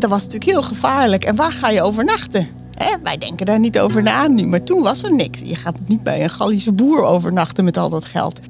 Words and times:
dat 0.00 0.10
was 0.10 0.24
natuurlijk 0.24 0.50
heel 0.50 0.62
gevaarlijk. 0.62 1.24
En 1.24 1.36
waar 1.36 1.52
ga 1.52 1.70
je 1.70 1.82
overnachten? 1.82 2.46
Hè, 2.74 2.96
wij 3.02 3.18
denken 3.18 3.46
daar 3.46 3.58
niet 3.58 3.80
over 3.80 4.02
na 4.02 4.28
nu, 4.28 4.46
maar 4.46 4.62
toen 4.62 4.82
was 4.82 5.02
er 5.02 5.14
niks. 5.14 5.40
Je 5.40 5.54
gaat 5.54 5.76
niet 5.86 6.02
bij 6.02 6.22
een 6.22 6.30
Gallische 6.30 6.72
boer 6.72 7.02
overnachten 7.02 7.64
met 7.64 7.76
al 7.76 7.88
dat 7.88 8.04
geld. 8.04 8.40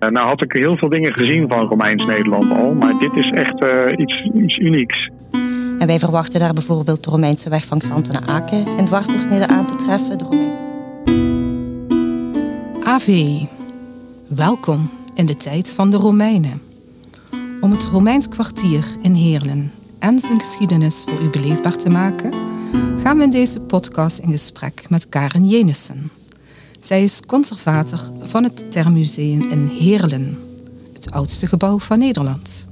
Uh, 0.00 0.08
nou 0.08 0.28
had 0.28 0.42
ik 0.42 0.52
heel 0.52 0.76
veel 0.76 0.88
dingen 0.88 1.12
gezien 1.12 1.48
van 1.48 1.66
Romeins 1.66 2.04
Nederland 2.04 2.58
al, 2.58 2.74
maar 2.74 2.98
dit 2.98 3.12
is 3.12 3.30
echt 3.30 3.64
uh, 3.64 3.92
iets, 3.96 4.30
iets 4.34 4.58
unieks. 4.58 5.10
En 5.78 5.86
wij 5.86 5.98
verwachten 5.98 6.40
daar 6.40 6.52
bijvoorbeeld 6.52 7.04
de 7.04 7.10
Romeinse 7.10 7.48
weg 7.48 7.64
van 7.64 7.78
Xanten 7.78 8.12
naar 8.12 8.28
Aken 8.28 8.66
en 8.78 8.84
dwarsdoorsnede 8.84 9.48
aan 9.48 9.66
te 9.66 9.74
treffen. 9.74 10.18
De 10.18 10.24
Romeinse... 10.24 10.68
AV, 12.84 13.40
welkom 14.28 14.90
in 15.14 15.26
de 15.26 15.34
tijd 15.34 15.74
van 15.74 15.90
de 15.90 15.96
Romeinen. 15.96 16.62
Om 17.60 17.70
het 17.70 17.84
Romeins 17.84 18.28
kwartier 18.28 18.84
in 19.02 19.14
Heerlen 19.14 19.72
en 20.00 20.18
zijn 20.18 20.40
geschiedenis 20.40 21.04
voor 21.08 21.22
u 21.22 21.28
beleefbaar 21.28 21.76
te 21.76 21.88
maken, 21.88 22.32
gaan 23.02 23.16
we 23.16 23.22
in 23.22 23.30
deze 23.30 23.60
podcast 23.60 24.18
in 24.18 24.30
gesprek 24.30 24.86
met 24.88 25.08
Karen 25.08 25.48
Jenissen. 25.48 26.10
Zij 26.80 27.02
is 27.04 27.20
conservator 27.26 28.00
van 28.20 28.44
het 28.44 28.72
Termuseum 28.72 29.50
in 29.50 29.66
Heerlen, 29.66 30.38
het 30.92 31.10
oudste 31.10 31.46
gebouw 31.46 31.78
van 31.78 31.98
Nederland. 31.98 32.68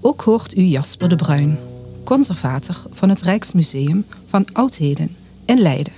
Ook 0.00 0.20
hoort 0.20 0.56
u 0.56 0.62
Jasper 0.62 1.08
de 1.08 1.16
Bruin, 1.16 1.58
conservator 2.04 2.82
van 2.90 3.08
het 3.08 3.22
Rijksmuseum 3.22 4.04
van 4.28 4.46
Oudheden 4.52 5.16
in 5.44 5.58
Leiden. 5.60 5.92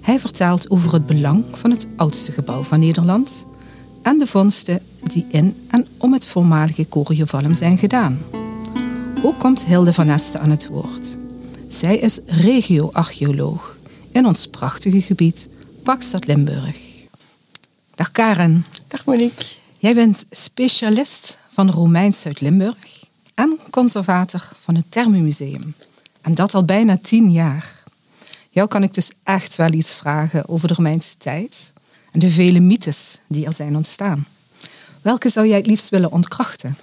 Hij 0.00 0.20
vertelt 0.20 0.70
over 0.70 0.92
het 0.92 1.06
belang 1.06 1.44
van 1.50 1.70
het 1.70 1.86
oudste 1.96 2.32
gebouw 2.32 2.62
van 2.62 2.80
Nederland 2.80 3.46
en 4.02 4.18
de 4.18 4.26
vondsten 4.26 4.80
die 5.02 5.26
in 5.28 5.56
en 5.70 5.86
om 5.98 6.12
het 6.12 6.26
voormalige 6.26 6.88
Coriovalum 6.88 7.54
zijn 7.54 7.78
gedaan. 7.78 8.18
Ook 9.22 9.38
komt 9.38 9.64
Hilde 9.64 9.92
van 9.92 10.08
Esten 10.08 10.40
aan 10.40 10.50
het 10.50 10.66
woord. 10.66 11.16
Zij 11.68 11.96
is 11.96 12.18
regio-archeoloog 12.26 13.76
in 14.12 14.26
ons 14.26 14.46
prachtige 14.46 15.02
gebied 15.02 15.48
Pakstad 15.82 16.26
Limburg. 16.26 16.78
Dag 17.94 18.12
Karen. 18.12 18.64
Dag 18.88 19.04
Monique. 19.04 19.44
Jij 19.78 19.94
bent 19.94 20.24
specialist 20.30 21.38
van 21.48 21.70
Romeins 21.70 22.20
Zuid-Limburg 22.20 23.04
en 23.34 23.58
conservator 23.70 24.48
van 24.60 24.74
het 24.74 24.84
Thermumuseum. 24.88 25.74
En 26.20 26.34
dat 26.34 26.54
al 26.54 26.64
bijna 26.64 26.98
tien 26.98 27.30
jaar. 27.30 27.84
Jou 28.50 28.68
kan 28.68 28.82
ik 28.82 28.94
dus 28.94 29.10
echt 29.22 29.56
wel 29.56 29.72
iets 29.72 29.94
vragen 29.94 30.48
over 30.48 30.68
de 30.68 30.74
Romeinse 30.74 31.16
tijd 31.18 31.72
en 32.12 32.18
de 32.18 32.30
vele 32.30 32.60
mythes 32.60 33.20
die 33.26 33.46
er 33.46 33.52
zijn 33.52 33.76
ontstaan. 33.76 34.26
Welke 35.02 35.28
zou 35.28 35.46
jij 35.46 35.56
het 35.56 35.66
liefst 35.66 35.88
willen 35.88 36.12
ontkrachten? 36.12 36.76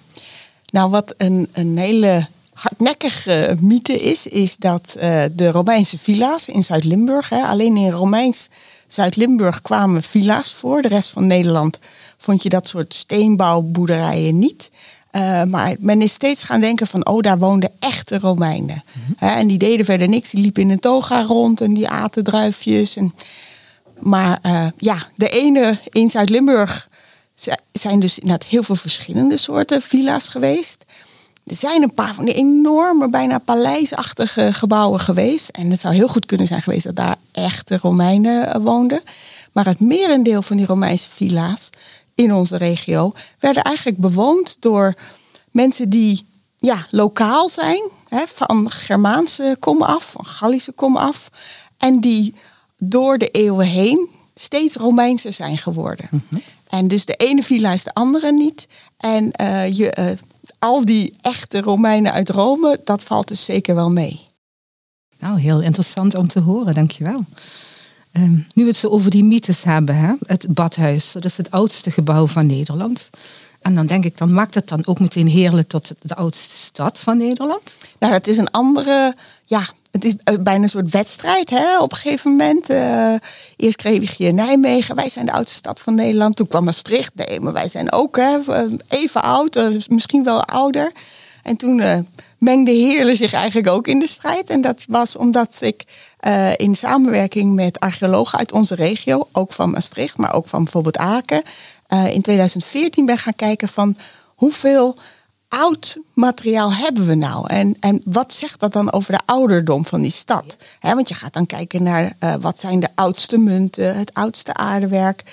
Nou, 0.73 0.89
wat 0.89 1.13
een, 1.17 1.47
een 1.52 1.77
hele 1.77 2.27
hardnekkige 2.53 3.57
mythe 3.59 3.95
is, 3.95 4.27
is 4.27 4.57
dat 4.57 4.95
uh, 4.97 5.23
de 5.31 5.52
Romeinse 5.52 5.97
villa's 5.97 6.47
in 6.47 6.63
Zuid-Limburg, 6.63 7.31
alleen 7.31 7.77
in 7.77 7.91
Romeins 7.91 8.49
Zuid-Limburg 8.88 9.61
kwamen 9.61 10.03
villa's 10.03 10.53
voor. 10.53 10.81
De 10.81 10.88
rest 10.88 11.09
van 11.09 11.27
Nederland 11.27 11.77
vond 12.17 12.44
je 12.44 12.49
dat 12.49 12.67
soort 12.67 12.94
steenbouwboerderijen 12.94 14.39
niet. 14.39 14.71
Uh, 15.11 15.44
maar 15.44 15.75
men 15.79 16.01
is 16.01 16.13
steeds 16.13 16.44
gaan 16.44 16.61
denken 16.61 16.88
van, 16.88 17.07
oh, 17.07 17.21
daar 17.21 17.39
woonden 17.39 17.71
echte 17.79 18.19
Romeinen. 18.19 18.83
Mm 18.94 19.01
en 19.19 19.47
die 19.47 19.57
deden 19.57 19.85
verder 19.85 20.09
niks. 20.09 20.29
Die 20.29 20.41
liepen 20.41 20.61
in 20.61 20.69
een 20.69 20.79
toga 20.79 21.23
rond 21.23 21.61
en 21.61 21.73
die 21.73 21.89
aten 21.89 22.23
druifjes. 22.23 22.95
En... 22.95 23.13
Maar 23.99 24.39
uh, 24.45 24.66
ja, 24.77 25.07
de 25.16 25.29
ene 25.29 25.77
in 25.89 26.09
Zuid-Limburg 26.09 26.89
zijn 27.72 27.99
dus 27.99 28.19
inderdaad 28.19 28.49
heel 28.49 28.63
veel 28.63 28.75
verschillende 28.75 29.38
soorten 29.38 29.81
villa's 29.81 30.27
geweest. 30.27 30.86
Er 31.45 31.55
zijn 31.55 31.83
een 31.83 31.94
paar 31.94 32.13
van 32.13 32.25
die 32.25 32.33
enorme, 32.33 33.09
bijna 33.09 33.38
paleisachtige 33.38 34.53
gebouwen 34.53 35.00
geweest. 35.00 35.50
En 35.50 35.72
het 35.72 35.80
zou 35.80 35.94
heel 35.94 36.08
goed 36.08 36.25
kunnen 36.25 36.47
zijn 36.47 36.61
geweest 36.61 36.83
dat 36.83 36.95
daar 36.95 37.16
echte 37.31 37.77
Romeinen 37.77 38.62
woonden. 38.62 39.01
Maar 39.51 39.66
het 39.66 39.79
merendeel 39.79 40.41
van 40.41 40.57
die 40.57 40.66
Romeinse 40.66 41.09
villa's 41.09 41.69
in 42.16 42.34
onze 42.34 42.57
regio 42.57 43.13
werden 43.40 43.63
eigenlijk 43.63 43.97
bewoond 43.97 44.57
door 44.59 44.94
mensen 45.51 45.90
die 45.90 46.25
ja, 46.57 46.85
lokaal 46.90 47.50
zijn, 47.50 47.90
hè, 48.07 48.23
van 48.28 48.72
Germaanse 48.72 49.56
kom 49.59 49.81
af, 49.81 50.12
van 50.12 50.25
Gallische 50.25 50.72
kom 50.72 50.97
af. 50.97 51.29
En 51.78 52.00
die 52.00 52.35
door 52.78 53.17
de 53.17 53.28
eeuwen 53.28 53.66
heen 53.66 54.09
steeds 54.35 54.75
Romeinse 54.75 55.31
zijn 55.31 55.57
geworden. 55.57 56.07
Mhm. 56.12 56.41
En 56.73 56.88
dus 56.88 57.06
de 57.06 57.13
ene 57.13 57.44
villa 57.44 57.72
is 57.73 57.84
de 57.84 57.94
andere 57.94 58.31
niet. 58.31 58.67
En 58.97 59.31
uh, 59.41 59.73
je, 59.73 59.95
uh, 60.00 60.06
al 60.59 60.85
die 60.85 61.16
echte 61.22 61.61
Romeinen 61.61 62.11
uit 62.11 62.29
Rome, 62.29 62.81
dat 62.84 63.03
valt 63.03 63.28
dus 63.28 63.45
zeker 63.45 63.75
wel 63.75 63.91
mee. 63.91 64.19
Nou, 65.19 65.39
heel 65.39 65.61
interessant 65.61 66.16
om 66.16 66.28
te 66.28 66.39
horen, 66.39 66.73
dankjewel. 66.73 67.25
Um, 68.13 68.47
nu 68.53 68.63
we 68.63 68.69
het 68.69 68.78
zo 68.78 68.88
over 68.88 69.11
die 69.11 69.23
mythes 69.23 69.63
hebben, 69.63 69.95
hè? 69.95 70.13
het 70.25 70.45
badhuis, 70.50 71.11
dat 71.11 71.25
is 71.25 71.38
het 71.38 71.51
oudste 71.51 71.91
gebouw 71.91 72.28
van 72.28 72.45
Nederland. 72.45 73.09
En 73.61 73.75
dan 73.75 73.85
denk 73.85 74.05
ik, 74.05 74.17
dan 74.17 74.34
maakt 74.34 74.55
het 74.55 74.67
dan 74.67 74.85
ook 74.85 75.00
meteen 75.00 75.28
heerlijk 75.28 75.67
tot 75.67 75.94
de 76.00 76.16
oudste 76.16 76.55
stad 76.55 77.00
van 77.00 77.17
Nederland? 77.17 77.78
Nou, 78.00 78.13
dat 78.13 78.28
is 78.28 78.38
een 78.38 78.51
andere, 78.51 79.16
ja, 79.45 79.66
het 79.93 80.05
is 80.05 80.13
eh, 80.23 80.35
bijna 80.39 80.63
een 80.63 80.69
soort 80.69 80.89
wedstrijd 80.89 81.49
hè, 81.49 81.79
op 81.79 81.91
een 81.91 81.97
gegeven 81.97 82.31
moment. 82.31 82.71
Uh, 82.71 83.13
eerst 83.55 83.77
kreeg 83.77 84.17
je 84.17 84.31
Nijmegen, 84.31 84.95
wij 84.95 85.09
zijn 85.09 85.25
de 85.25 85.31
oudste 85.31 85.55
stad 85.55 85.79
van 85.79 85.95
Nederland. 85.95 86.35
Toen 86.35 86.47
kwam 86.47 86.63
Maastricht, 86.63 87.11
nee, 87.15 87.39
maar 87.39 87.53
wij 87.53 87.67
zijn 87.67 87.91
ook 87.91 88.15
hè, 88.15 88.39
eh, 88.47 88.63
even 88.87 89.21
oud, 89.21 89.59
misschien 89.87 90.23
wel 90.23 90.43
ouder. 90.43 90.91
En 91.43 91.57
toen 91.57 91.77
uh, 91.77 91.97
mengde 92.37 92.71
Heerlen 92.71 93.15
zich 93.15 93.33
eigenlijk 93.33 93.67
ook 93.67 93.87
in 93.87 93.99
de 93.99 94.07
strijd. 94.07 94.49
En 94.49 94.61
dat 94.61 94.81
was 94.87 95.15
omdat 95.15 95.57
ik 95.59 95.83
in 96.57 96.75
samenwerking 96.75 97.53
met 97.53 97.79
archeologen 97.79 98.39
uit 98.39 98.51
onze 98.51 98.75
regio, 98.75 99.27
ook 99.31 99.53
van 99.53 99.71
Maastricht, 99.71 100.17
maar 100.17 100.33
ook 100.33 100.47
van 100.47 100.63
bijvoorbeeld 100.63 100.97
Aken, 100.97 101.43
in 101.87 102.21
2014 102.21 103.05
ben 103.05 103.17
gaan 103.17 103.35
kijken 103.35 103.67
van 103.67 103.97
hoeveel 104.35 104.97
oud 105.53 105.97
materiaal 106.14 106.74
hebben 106.74 107.08
we 107.08 107.16
nou? 107.16 107.47
En, 107.47 107.75
en 107.80 108.02
wat 108.06 108.34
zegt 108.34 108.59
dat 108.59 108.74
dan 108.74 108.91
over 108.91 109.12
de 109.12 109.19
ouderdom 109.25 109.86
van 109.86 110.02
die 110.02 110.12
stad? 110.12 110.58
want 110.81 111.09
je 111.09 111.16
gaat 111.16 111.34
dan 111.34 111.46
kijken 111.46 111.84
naar 111.84 112.14
uh, 112.19 112.36
wat 112.40 112.59
zijn 112.59 112.80
de 112.80 112.90
oudste 112.96 113.38
munten, 113.38 113.97
het 113.97 114.14
oudste 114.14 114.53
aardewerk. 114.53 115.24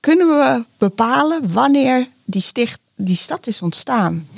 Kunnen 0.00 0.26
we 0.26 0.64
bepalen 0.78 1.52
wanneer 1.52 2.08
die, 2.24 2.42
sticht, 2.42 2.78
die 2.94 3.16
stad 3.16 3.46
is 3.46 3.62
ontstaan? 3.62 4.28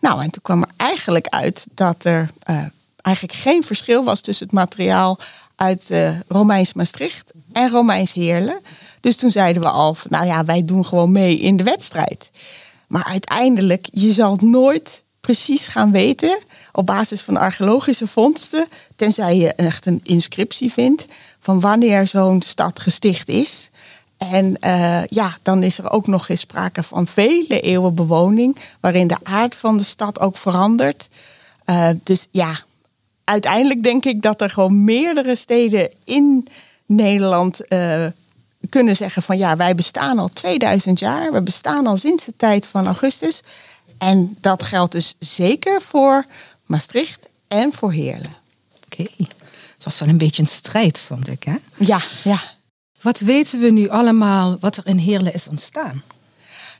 Nou, 0.00 0.22
en 0.22 0.30
toen 0.30 0.42
kwam 0.42 0.62
er 0.62 0.70
eigenlijk 0.76 1.26
uit 1.28 1.66
dat 1.74 2.04
er 2.04 2.30
uh, 2.50 2.62
eigenlijk 3.02 3.38
geen 3.38 3.64
verschil 3.64 4.04
was 4.04 4.20
tussen 4.20 4.46
het 4.46 4.54
materiaal 4.54 5.18
uit 5.56 5.88
uh, 5.90 6.20
Romeins 6.28 6.72
Maastricht 6.72 7.32
en 7.52 7.70
Romeins 7.70 8.12
Heerlen. 8.12 8.60
Dus 9.00 9.16
toen 9.16 9.30
zeiden 9.30 9.62
we 9.62 9.68
al, 9.68 9.96
nou 10.08 10.26
ja, 10.26 10.44
wij 10.44 10.64
doen 10.64 10.86
gewoon 10.86 11.12
mee 11.12 11.38
in 11.38 11.56
de 11.56 11.64
wedstrijd. 11.64 12.30
Maar 12.94 13.04
uiteindelijk, 13.04 13.86
je 13.90 14.12
zal 14.12 14.38
nooit 14.40 15.02
precies 15.20 15.66
gaan 15.66 15.92
weten 15.92 16.38
op 16.72 16.86
basis 16.86 17.22
van 17.22 17.36
archeologische 17.36 18.06
vondsten, 18.06 18.66
tenzij 18.96 19.36
je 19.36 19.54
echt 19.54 19.86
een 19.86 20.00
inscriptie 20.02 20.72
vindt 20.72 21.04
van 21.40 21.60
wanneer 21.60 22.06
zo'n 22.06 22.42
stad 22.42 22.80
gesticht 22.80 23.28
is. 23.28 23.70
En 24.16 24.56
uh, 24.60 25.04
ja, 25.06 25.36
dan 25.42 25.62
is 25.62 25.78
er 25.78 25.90
ook 25.90 26.06
nog 26.06 26.28
eens 26.28 26.40
sprake 26.40 26.82
van 26.82 27.06
vele 27.06 27.60
eeuwen 27.60 27.94
bewoning, 27.94 28.56
waarin 28.80 29.06
de 29.06 29.18
aard 29.22 29.54
van 29.54 29.76
de 29.76 29.84
stad 29.84 30.20
ook 30.20 30.36
verandert. 30.36 31.08
Uh, 31.66 31.88
dus 32.02 32.26
ja, 32.30 32.60
uiteindelijk 33.24 33.82
denk 33.82 34.04
ik 34.04 34.22
dat 34.22 34.40
er 34.40 34.50
gewoon 34.50 34.84
meerdere 34.84 35.36
steden 35.36 35.90
in 36.04 36.46
Nederland 36.86 37.60
uh, 37.68 38.06
kunnen 38.68 38.96
zeggen 38.96 39.22
van 39.22 39.38
ja, 39.38 39.56
wij 39.56 39.74
bestaan 39.74 40.18
al 40.18 40.30
2000 40.32 40.98
jaar. 40.98 41.32
We 41.32 41.42
bestaan 41.42 41.86
al 41.86 41.96
sinds 41.96 42.24
de 42.24 42.34
tijd 42.36 42.66
van 42.66 42.86
Augustus. 42.86 43.40
En 43.98 44.36
dat 44.40 44.62
geldt 44.62 44.92
dus 44.92 45.14
zeker 45.18 45.82
voor 45.82 46.26
Maastricht 46.66 47.28
en 47.48 47.72
voor 47.72 47.92
Heerlen. 47.92 48.34
Oké, 48.84 49.02
het 49.84 49.84
was 49.84 49.98
wel 49.98 50.08
een 50.08 50.18
beetje 50.18 50.42
een 50.42 50.48
strijd, 50.48 50.98
vond 50.98 51.28
ik. 51.28 51.42
Hè? 51.42 51.56
Ja, 51.78 51.98
ja. 52.24 52.40
Wat 53.00 53.18
weten 53.18 53.60
we 53.60 53.70
nu 53.70 53.88
allemaal 53.88 54.56
wat 54.60 54.76
er 54.76 54.86
in 54.86 54.98
Heerlen 54.98 55.34
is 55.34 55.48
ontstaan? 55.48 56.02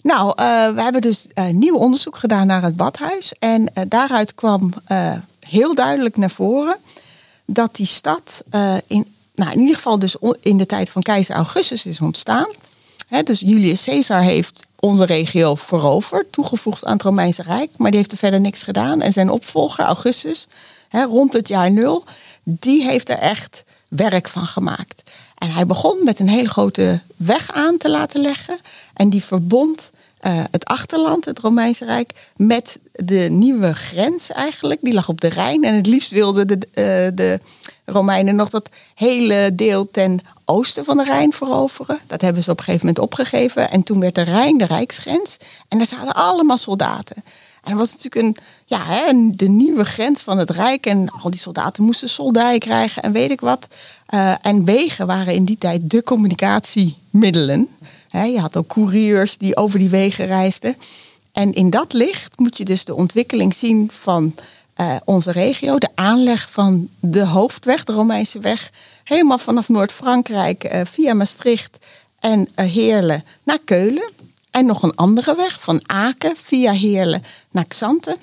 Nou, 0.02 0.28
uh, 0.28 0.34
we 0.75 0.82
hebben 0.82 1.00
dus 1.00 1.26
uh, 1.34 1.48
nieuw 1.48 1.76
onderzoek 1.76 2.16
gedaan 2.16 2.46
naar 2.46 2.62
het 2.62 2.76
badhuis. 2.76 3.32
En 3.38 3.60
uh, 3.60 3.84
daaruit 3.88 4.34
kwam 4.34 4.72
heel 5.40 5.75
duidelijk 5.75 6.16
naar 6.16 6.30
voren 6.30 6.76
dat 7.46 7.76
die 7.76 7.87
stad 7.87 8.44
in 8.87 9.13
nou, 9.34 9.52
in 9.52 9.60
ieder 9.60 9.75
geval 9.75 9.98
dus 9.98 10.16
in 10.40 10.56
de 10.56 10.66
tijd 10.66 10.90
van 10.90 11.02
keizer 11.02 11.34
Augustus 11.34 11.86
is 11.86 12.00
ontstaan. 12.00 12.48
dus 13.25 13.40
Julius 13.40 13.84
Caesar 13.84 14.22
heeft 14.22 14.66
onze 14.81 15.04
regio 15.04 15.54
veroverd, 15.54 16.32
toegevoegd 16.32 16.84
aan 16.84 16.92
het 16.92 17.02
Romeinse 17.02 17.42
Rijk, 17.42 17.70
maar 17.76 17.90
die 17.90 17.98
heeft 17.98 18.12
er 18.12 18.19
verder 18.19 18.40
niks 18.40 18.62
gedaan. 18.62 19.00
En 19.00 19.12
zijn 19.12 19.31
opvolger, 19.31 19.84
Augustus, 19.84 20.48
rond 20.90 21.32
het 21.32 21.48
jaar 21.48 21.70
nul, 21.70 22.04
die 22.42 22.84
heeft 22.84 23.08
er 23.08 23.19
echt 23.19 23.64
werk 23.88 24.28
van 24.28 24.46
gemaakt. 24.46 25.02
En 25.38 25.50
hij 25.50 25.66
begon 25.66 26.04
met 26.04 26.19
een 26.19 26.28
hele 26.28 26.48
grote 26.48 27.00
weg 27.16 27.52
aan 27.52 27.76
te 27.76 27.90
laten 27.90 28.20
leggen. 28.20 28.58
En 28.94 29.10
die 29.10 29.25
verbond 29.25 29.90
eh, 30.20 30.44
het 30.50 30.64
achterland, 30.64 31.25
het 31.25 31.38
Romeinse 31.38 31.84
Rijk, 31.84 32.12
met 32.37 32.78
de 32.92 33.28
nieuwe 33.30 33.75
grens 33.75 34.30
eigenlijk. 34.30 34.80
Die 34.82 34.94
lag 34.94 35.08
op 35.08 35.20
de 35.20 35.28
Rijn. 35.28 35.64
En 35.64 35.75
het 35.75 35.87
liefst 35.87 36.10
wilden 36.10 36.46
de, 36.46 36.58
eh, 36.72 37.16
de 37.16 37.40
Romeinen 37.84 38.36
nog 38.36 38.50
dat 38.50 38.69
hele 38.94 39.50
deel 39.54 39.90
ten 39.90 40.20
oosten 40.44 40.84
van 40.84 40.96
de 40.96 41.04
Rijn 41.04 41.32
veroveren. 41.32 41.98
Dat 42.06 42.20
hebben 42.20 42.42
ze 42.42 42.50
op 42.50 42.58
een 42.58 42.64
gegeven 42.64 42.86
moment 42.86 43.04
opgegeven. 43.04 43.70
En 43.70 43.82
toen 43.82 44.00
werd 44.00 44.14
de 44.14 44.22
Rijn 44.22 44.58
de 44.58 44.64
rijksgrens. 44.64 45.36
En 45.69 45.78
daar 45.78 45.86
zaten 45.86 46.14
allemaal 46.14 46.56
soldaten. 46.56 47.16
En 47.62 47.70
dat 47.70 47.78
was 47.78 47.92
natuurlijk 47.92 48.26
een, 48.26 48.44
ja, 48.64 48.84
hè, 48.84 49.31
de 49.31 49.48
nieuwe 49.48 49.84
grens 49.84 50.22
van 50.22 50.38
het 50.38 50.50
Rijk. 50.50 50.86
En 50.86 51.10
al 51.22 51.31
die 51.31 51.40
soldaten 51.40 51.82
moesten 51.82 52.08
soldij 52.08 52.58
krijgen 52.58 53.02
en 53.02 53.12
weet 53.12 53.31
ik 53.31 53.40
wat. 53.40 53.66
Uh, 54.14 54.34
en 54.42 54.64
wegen 54.64 55.06
waren 55.06 55.34
in 55.34 55.44
die 55.44 55.58
tijd 55.58 55.90
de 55.90 56.02
communicatiemiddelen. 56.02 57.69
je 58.10 58.40
had 58.40 58.56
ook 58.56 58.69
couriers 58.69 59.38
die 59.38 59.56
over 59.56 59.78
die 59.78 59.88
wegen 59.88 60.26
reisden. 60.26 60.76
En 61.32 61.52
in 61.52 61.70
dat 61.70 61.92
licht 61.92 62.38
moet 62.38 62.56
je 62.56 62.64
dus 62.64 62.84
de 62.84 62.94
ontwikkeling 62.94 63.54
zien 63.54 63.90
van 63.92 64.34
uh, 64.76 64.97
onze 65.05 65.32
regio. 65.32 65.79
De 65.79 65.88
aanleg 65.94 66.50
van 66.50 66.88
de 67.00 67.25
hoofdweg, 67.26 67.85
de 67.85 67.93
Romeinse 67.93 68.38
weg. 68.38 68.71
Helemaal 69.05 69.38
vanaf 69.38 69.69
Noord-Frankrijk 69.69 70.65
uh, 70.65 70.81
via 70.85 71.15
Maastricht 71.15 71.87
en 72.21 72.49
Heerlen 72.55 73.25
naar 73.43 73.59
Keulen. 73.65 74.11
En 74.50 74.67
nog 74.67 74.82
een 74.82 74.97
andere 74.97 75.37
weg 75.37 75.61
van 75.61 75.82
Aken 75.87 76.37
via 76.37 76.73
Heerlen 76.73 77.25
naar 77.50 77.65
Xanten. 77.65 78.17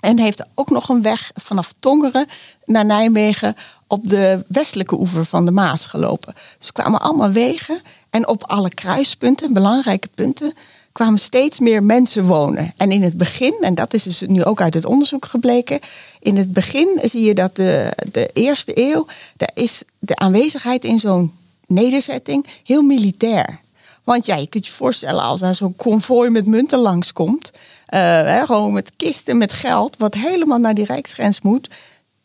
En 0.00 0.18
heeft 0.18 0.44
ook 0.54 0.70
nog 0.70 0.88
een 0.88 1.02
weg 1.02 1.30
vanaf 1.34 1.74
Tongeren 1.80 2.26
naar 2.64 2.84
Nijmegen 2.84 3.56
op 3.86 4.06
de 4.06 4.44
westelijke 4.48 4.94
oever 4.94 5.24
van 5.24 5.44
de 5.44 5.50
Maas 5.50 5.86
gelopen. 5.86 6.34
Dus 6.58 6.72
kwamen 6.72 7.00
allemaal 7.00 7.30
wegen 7.30 7.82
en 8.10 8.28
op 8.28 8.44
alle 8.44 8.74
kruispunten, 8.74 9.52
belangrijke 9.52 10.08
punten, 10.14 10.52
kwamen 10.92 11.18
steeds 11.18 11.58
meer 11.58 11.82
mensen 11.82 12.24
wonen. 12.24 12.72
En 12.76 12.90
in 12.90 13.02
het 13.02 13.16
begin, 13.16 13.54
en 13.60 13.74
dat 13.74 13.94
is 13.94 14.02
dus 14.02 14.20
nu 14.26 14.44
ook 14.44 14.60
uit 14.60 14.74
het 14.74 14.84
onderzoek 14.84 15.24
gebleken, 15.24 15.80
in 16.20 16.36
het 16.36 16.52
begin 16.52 16.98
zie 17.02 17.24
je 17.24 17.34
dat 17.34 17.56
de, 17.56 17.92
de 18.12 18.30
eerste 18.32 18.72
eeuw, 18.74 19.06
daar 19.36 19.50
is 19.54 19.82
de 19.98 20.16
aanwezigheid 20.16 20.84
in 20.84 20.98
zo'n 20.98 21.32
nederzetting 21.66 22.46
heel 22.64 22.82
militair. 22.82 23.60
Want 24.04 24.26
ja, 24.26 24.36
je 24.36 24.46
kunt 24.46 24.66
je 24.66 24.72
voorstellen 24.72 25.22
als 25.22 25.40
er 25.40 25.54
zo'n 25.54 25.76
konvooi 25.76 26.30
met 26.30 26.46
munten 26.46 26.78
langskomt. 26.78 27.50
Uh, 27.94 28.42
gewoon 28.42 28.72
met 28.72 28.90
kisten 28.96 29.38
met 29.38 29.52
geld, 29.52 29.96
wat 29.96 30.14
helemaal 30.14 30.58
naar 30.58 30.74
die 30.74 30.84
rijksgrens 30.84 31.40
moet. 31.40 31.68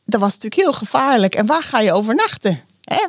Dat 0.05 0.19
was 0.19 0.33
natuurlijk 0.33 0.61
heel 0.61 0.73
gevaarlijk. 0.73 1.35
En 1.35 1.45
waar 1.45 1.63
ga 1.63 1.79
je 1.79 1.93
overnachten? 1.93 2.61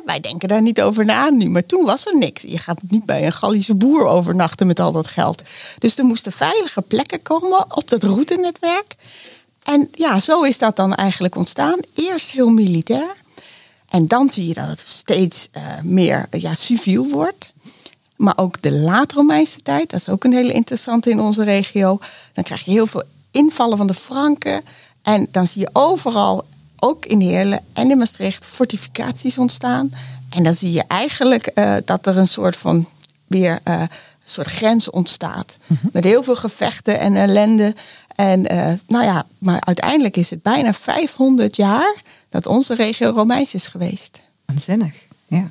Wij 0.05 0.19
denken 0.19 0.47
daar 0.47 0.61
niet 0.61 0.81
over 0.81 1.05
na 1.05 1.29
nu, 1.29 1.49
maar 1.49 1.65
toen 1.65 1.85
was 1.85 2.05
er 2.05 2.17
niks. 2.17 2.41
Je 2.41 2.57
gaat 2.57 2.79
niet 2.87 3.05
bij 3.05 3.25
een 3.25 3.31
Gallische 3.31 3.75
boer 3.75 4.05
overnachten 4.05 4.67
met 4.67 4.79
al 4.79 4.91
dat 4.91 5.07
geld. 5.07 5.43
Dus 5.79 5.97
er 5.97 6.05
moesten 6.05 6.31
veilige 6.31 6.81
plekken 6.81 7.21
komen 7.21 7.75
op 7.75 7.89
dat 7.89 8.03
routenetwerk. 8.03 8.95
En 9.63 9.87
ja, 9.91 10.19
zo 10.19 10.41
is 10.43 10.57
dat 10.57 10.75
dan 10.75 10.95
eigenlijk 10.95 11.35
ontstaan. 11.35 11.79
Eerst 11.93 12.31
heel 12.31 12.49
militair. 12.49 13.15
En 13.89 14.07
dan 14.07 14.29
zie 14.29 14.47
je 14.47 14.53
dat 14.53 14.67
het 14.67 14.83
steeds 14.85 15.47
uh, 15.57 15.63
meer 15.83 16.27
ja, 16.31 16.53
civiel 16.53 17.09
wordt. 17.09 17.53
Maar 18.15 18.33
ook 18.35 18.61
de 18.61 18.71
laat-Romeinse 18.71 19.61
tijd, 19.61 19.89
dat 19.89 19.99
is 19.99 20.09
ook 20.09 20.23
een 20.23 20.33
hele 20.33 20.51
interessante 20.51 21.09
in 21.09 21.19
onze 21.19 21.43
regio. 21.43 21.99
Dan 22.33 22.43
krijg 22.43 22.65
je 22.65 22.71
heel 22.71 22.87
veel 22.87 23.03
invallen 23.31 23.77
van 23.77 23.87
de 23.87 23.93
Franken. 23.93 24.63
En 25.01 25.27
dan 25.31 25.47
zie 25.47 25.61
je 25.61 25.69
overal, 25.73 26.45
ook 26.79 27.05
in 27.05 27.21
Heerlen 27.21 27.59
en 27.73 27.91
in 27.91 27.97
Maastricht, 27.97 28.45
fortificaties 28.45 29.37
ontstaan. 29.37 29.91
En 30.29 30.43
dan 30.43 30.53
zie 30.53 30.71
je 30.71 30.83
eigenlijk 30.87 31.51
uh, 31.55 31.75
dat 31.85 32.05
er 32.05 32.17
een 32.17 32.27
soort 32.27 32.55
van 32.55 32.87
weer 33.27 33.59
uh, 33.67 33.79
een 33.81 33.89
soort 34.23 34.47
grens 34.47 34.89
ontstaat. 34.89 35.57
Mm 35.65 35.77
-hmm. 35.81 35.89
Met 35.93 36.03
heel 36.03 36.23
veel 36.23 36.35
gevechten 36.35 36.99
en 36.99 37.15
ellende. 37.15 37.75
En 38.15 38.53
uh, 38.53 38.73
nou 38.87 39.05
ja, 39.05 39.25
maar 39.37 39.61
uiteindelijk 39.61 40.17
is 40.17 40.29
het 40.29 40.41
bijna 40.41 40.73
500 40.73 41.55
jaar 41.55 41.93
dat 42.29 42.45
onze 42.45 42.75
regio 42.75 43.09
Romeins 43.09 43.53
is 43.53 43.67
geweest. 43.67 44.21
Waanzinnig, 44.45 44.93
ja. 45.27 45.49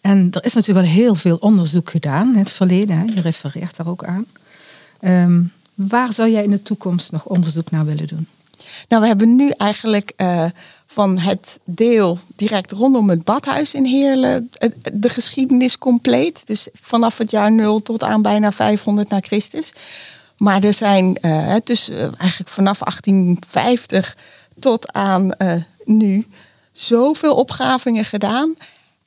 En 0.00 0.28
er 0.30 0.44
is 0.44 0.54
natuurlijk 0.54 0.86
al 0.86 0.92
heel 0.92 1.14
veel 1.14 1.36
onderzoek 1.36 1.90
gedaan 1.90 2.32
in 2.32 2.38
het 2.38 2.50
verleden. 2.50 2.98
Hè? 2.98 3.04
Je 3.04 3.20
refereert 3.20 3.76
daar 3.76 3.88
ook 3.88 4.04
aan. 4.04 4.26
Um, 5.00 5.52
waar 5.74 6.12
zou 6.12 6.30
jij 6.30 6.44
in 6.44 6.50
de 6.50 6.62
toekomst 6.62 7.12
nog 7.12 7.26
onderzoek 7.26 7.70
naar 7.70 7.84
willen 7.84 8.06
doen? 8.06 8.26
Nou, 8.88 9.02
we 9.02 9.08
hebben 9.08 9.36
nu 9.36 9.50
eigenlijk 9.50 10.12
uh, 10.16 10.44
van 10.86 11.18
het 11.18 11.58
deel 11.64 12.18
direct 12.36 12.72
rondom 12.72 13.10
het 13.10 13.24
badhuis 13.24 13.74
in 13.74 13.84
Heerlen 13.84 14.50
de 14.92 15.08
geschiedenis 15.08 15.78
compleet. 15.78 16.46
Dus 16.46 16.68
vanaf 16.72 17.18
het 17.18 17.30
jaar 17.30 17.52
0 17.52 17.82
tot 17.82 18.02
aan 18.02 18.22
bijna 18.22 18.52
500 18.52 19.08
na 19.08 19.20
Christus. 19.20 19.72
Maar 20.36 20.64
er 20.64 20.74
zijn 20.74 21.18
uh, 21.20 21.56
dus 21.64 21.88
uh, 21.88 22.00
eigenlijk 22.00 22.50
vanaf 22.50 22.78
1850 22.78 24.16
tot 24.58 24.92
aan 24.92 25.30
nu 25.84 26.26
zoveel 26.72 27.34
opgravingen 27.34 28.04
gedaan. 28.04 28.54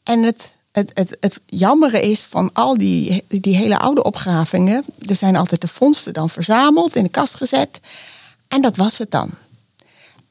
En 0.03 0.23
het 0.23 0.55
het, 0.77 0.91
het, 0.93 1.17
het 1.19 1.39
jammere 1.45 2.01
is 2.01 2.25
van 2.29 2.49
al 2.53 2.77
die, 2.77 3.23
die 3.27 3.55
hele 3.55 3.77
oude 3.77 4.03
opgravingen. 4.03 4.85
Er 5.07 5.15
zijn 5.15 5.35
altijd 5.35 5.61
de 5.61 5.67
vondsten 5.67 6.13
dan 6.13 6.29
verzameld, 6.29 6.95
in 6.95 7.03
de 7.03 7.09
kast 7.09 7.35
gezet. 7.35 7.79
En 8.47 8.61
dat 8.61 8.75
was 8.75 8.97
het 8.97 9.11
dan. 9.11 9.29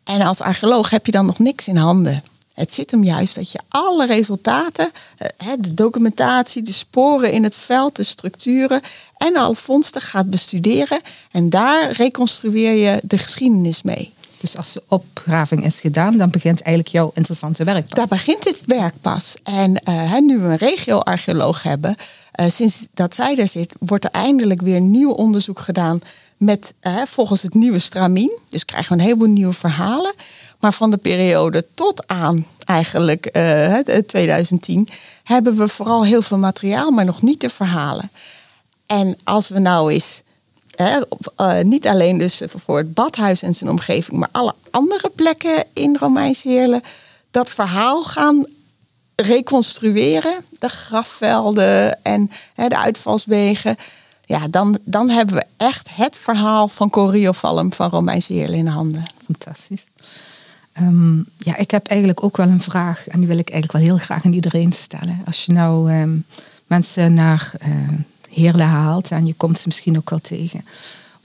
En 0.06 0.20
als 0.20 0.40
archeoloog 0.40 0.90
heb 0.90 1.06
je 1.06 1.12
dan 1.12 1.26
nog 1.26 1.38
niks 1.38 1.68
in 1.68 1.76
handen. 1.76 2.22
Het 2.54 2.72
zit 2.72 2.90
hem 2.90 3.04
juist 3.04 3.34
dat 3.34 3.52
je 3.52 3.60
alle 3.68 4.06
resultaten, 4.06 4.90
eh, 5.16 5.48
de 5.58 5.74
documentatie, 5.74 6.62
de 6.62 6.72
sporen 6.72 7.32
in 7.32 7.42
het 7.42 7.56
veld, 7.56 7.96
de 7.96 8.02
structuren 8.02 8.80
en 9.16 9.36
alle 9.36 9.56
vondsten 9.56 10.00
gaat 10.00 10.30
bestuderen. 10.30 11.00
En 11.30 11.50
daar 11.50 11.92
reconstrueer 11.92 12.72
je 12.72 13.00
de 13.02 13.18
geschiedenis 13.18 13.82
mee. 13.82 14.12
Dus 14.40 14.56
als 14.56 14.72
de 14.72 14.82
opgraving 14.88 15.64
is 15.64 15.80
gedaan, 15.80 16.16
dan 16.16 16.30
begint 16.30 16.60
eigenlijk 16.60 16.96
jouw 16.96 17.10
interessante 17.14 17.64
werk 17.64 17.88
pas. 17.88 17.98
Daar 17.98 18.18
begint 18.18 18.44
het 18.44 18.60
werk 18.66 18.94
pas. 19.00 19.36
En 19.42 19.82
uh, 19.88 20.18
nu 20.18 20.38
we 20.38 20.48
een 20.48 20.56
regio-archeoloog 20.56 21.62
hebben, 21.62 21.96
uh, 22.40 22.46
sinds 22.48 22.86
dat 22.94 23.14
zij 23.14 23.38
er 23.38 23.48
zit, 23.48 23.74
wordt 23.78 24.04
er 24.04 24.10
eindelijk 24.10 24.60
weer 24.60 24.80
nieuw 24.80 25.10
onderzoek 25.10 25.60
gedaan 25.60 26.00
met 26.36 26.74
volgens 27.06 27.42
het 27.42 27.54
nieuwe 27.54 27.78
stramien. 27.78 28.38
Dus 28.48 28.64
krijgen 28.64 28.88
we 28.92 28.98
een 28.98 29.04
heleboel 29.04 29.28
nieuwe 29.28 29.52
verhalen. 29.52 30.12
Maar 30.60 30.72
van 30.72 30.90
de 30.90 30.96
periode 30.96 31.66
tot 31.74 32.06
aan 32.06 32.46
eigenlijk 32.64 33.30
2010 34.06 34.88
hebben 35.22 35.56
we 35.56 35.68
vooral 35.68 36.04
heel 36.04 36.22
veel 36.22 36.38
materiaal, 36.38 36.90
maar 36.90 37.04
nog 37.04 37.22
niet 37.22 37.40
de 37.40 37.50
verhalen. 37.50 38.10
En 38.86 39.18
als 39.24 39.48
we 39.48 39.58
nou 39.58 39.92
eens 39.92 40.22
uh, 40.76 41.60
niet 41.62 41.86
alleen 41.86 42.18
dus 42.18 42.42
voor 42.46 42.78
het 42.78 42.94
badhuis 42.94 43.42
en 43.42 43.54
zijn 43.54 43.70
omgeving, 43.70 44.18
maar 44.18 44.28
alle 44.32 44.54
andere 44.70 45.10
plekken 45.14 45.64
in 45.72 45.96
Romeins 46.00 46.42
Heerlen 46.42 46.82
dat 47.30 47.50
verhaal 47.50 48.02
gaan 48.02 48.46
reconstrueren. 49.16 50.44
De 50.58 50.68
grafvelden 50.68 52.02
en 52.04 52.30
de 52.54 52.78
uitvalswegen. 52.78 53.76
Ja, 54.26 54.48
dan, 54.48 54.78
dan 54.84 55.10
hebben 55.10 55.34
we 55.34 55.44
echt 55.56 55.88
het 55.96 56.16
verhaal 56.16 56.68
van 56.68 56.90
Coriofallum 56.90 57.72
van 57.72 57.90
Romeins 57.90 58.26
Heerlen 58.26 58.58
in 58.58 58.66
handen. 58.66 59.04
Fantastisch. 59.24 59.86
Um, 60.80 61.26
ja, 61.38 61.56
ik 61.56 61.70
heb 61.70 61.86
eigenlijk 61.86 62.22
ook 62.24 62.36
wel 62.36 62.48
een 62.48 62.60
vraag 62.60 63.08
en 63.08 63.18
die 63.18 63.28
wil 63.28 63.38
ik 63.38 63.50
eigenlijk 63.50 63.84
wel 63.84 63.96
heel 63.96 64.04
graag 64.04 64.24
aan 64.24 64.32
iedereen 64.32 64.72
stellen. 64.72 65.22
Als 65.24 65.44
je 65.44 65.52
nou 65.52 65.92
um, 65.92 66.24
mensen 66.66 67.14
naar 67.14 67.52
uh, 67.66 67.74
Heerlen 68.30 68.66
haalt 68.66 69.10
en 69.10 69.26
je 69.26 69.34
komt 69.34 69.58
ze 69.58 69.64
misschien 69.66 69.96
ook 69.96 70.10
wel 70.10 70.18
tegen. 70.18 70.64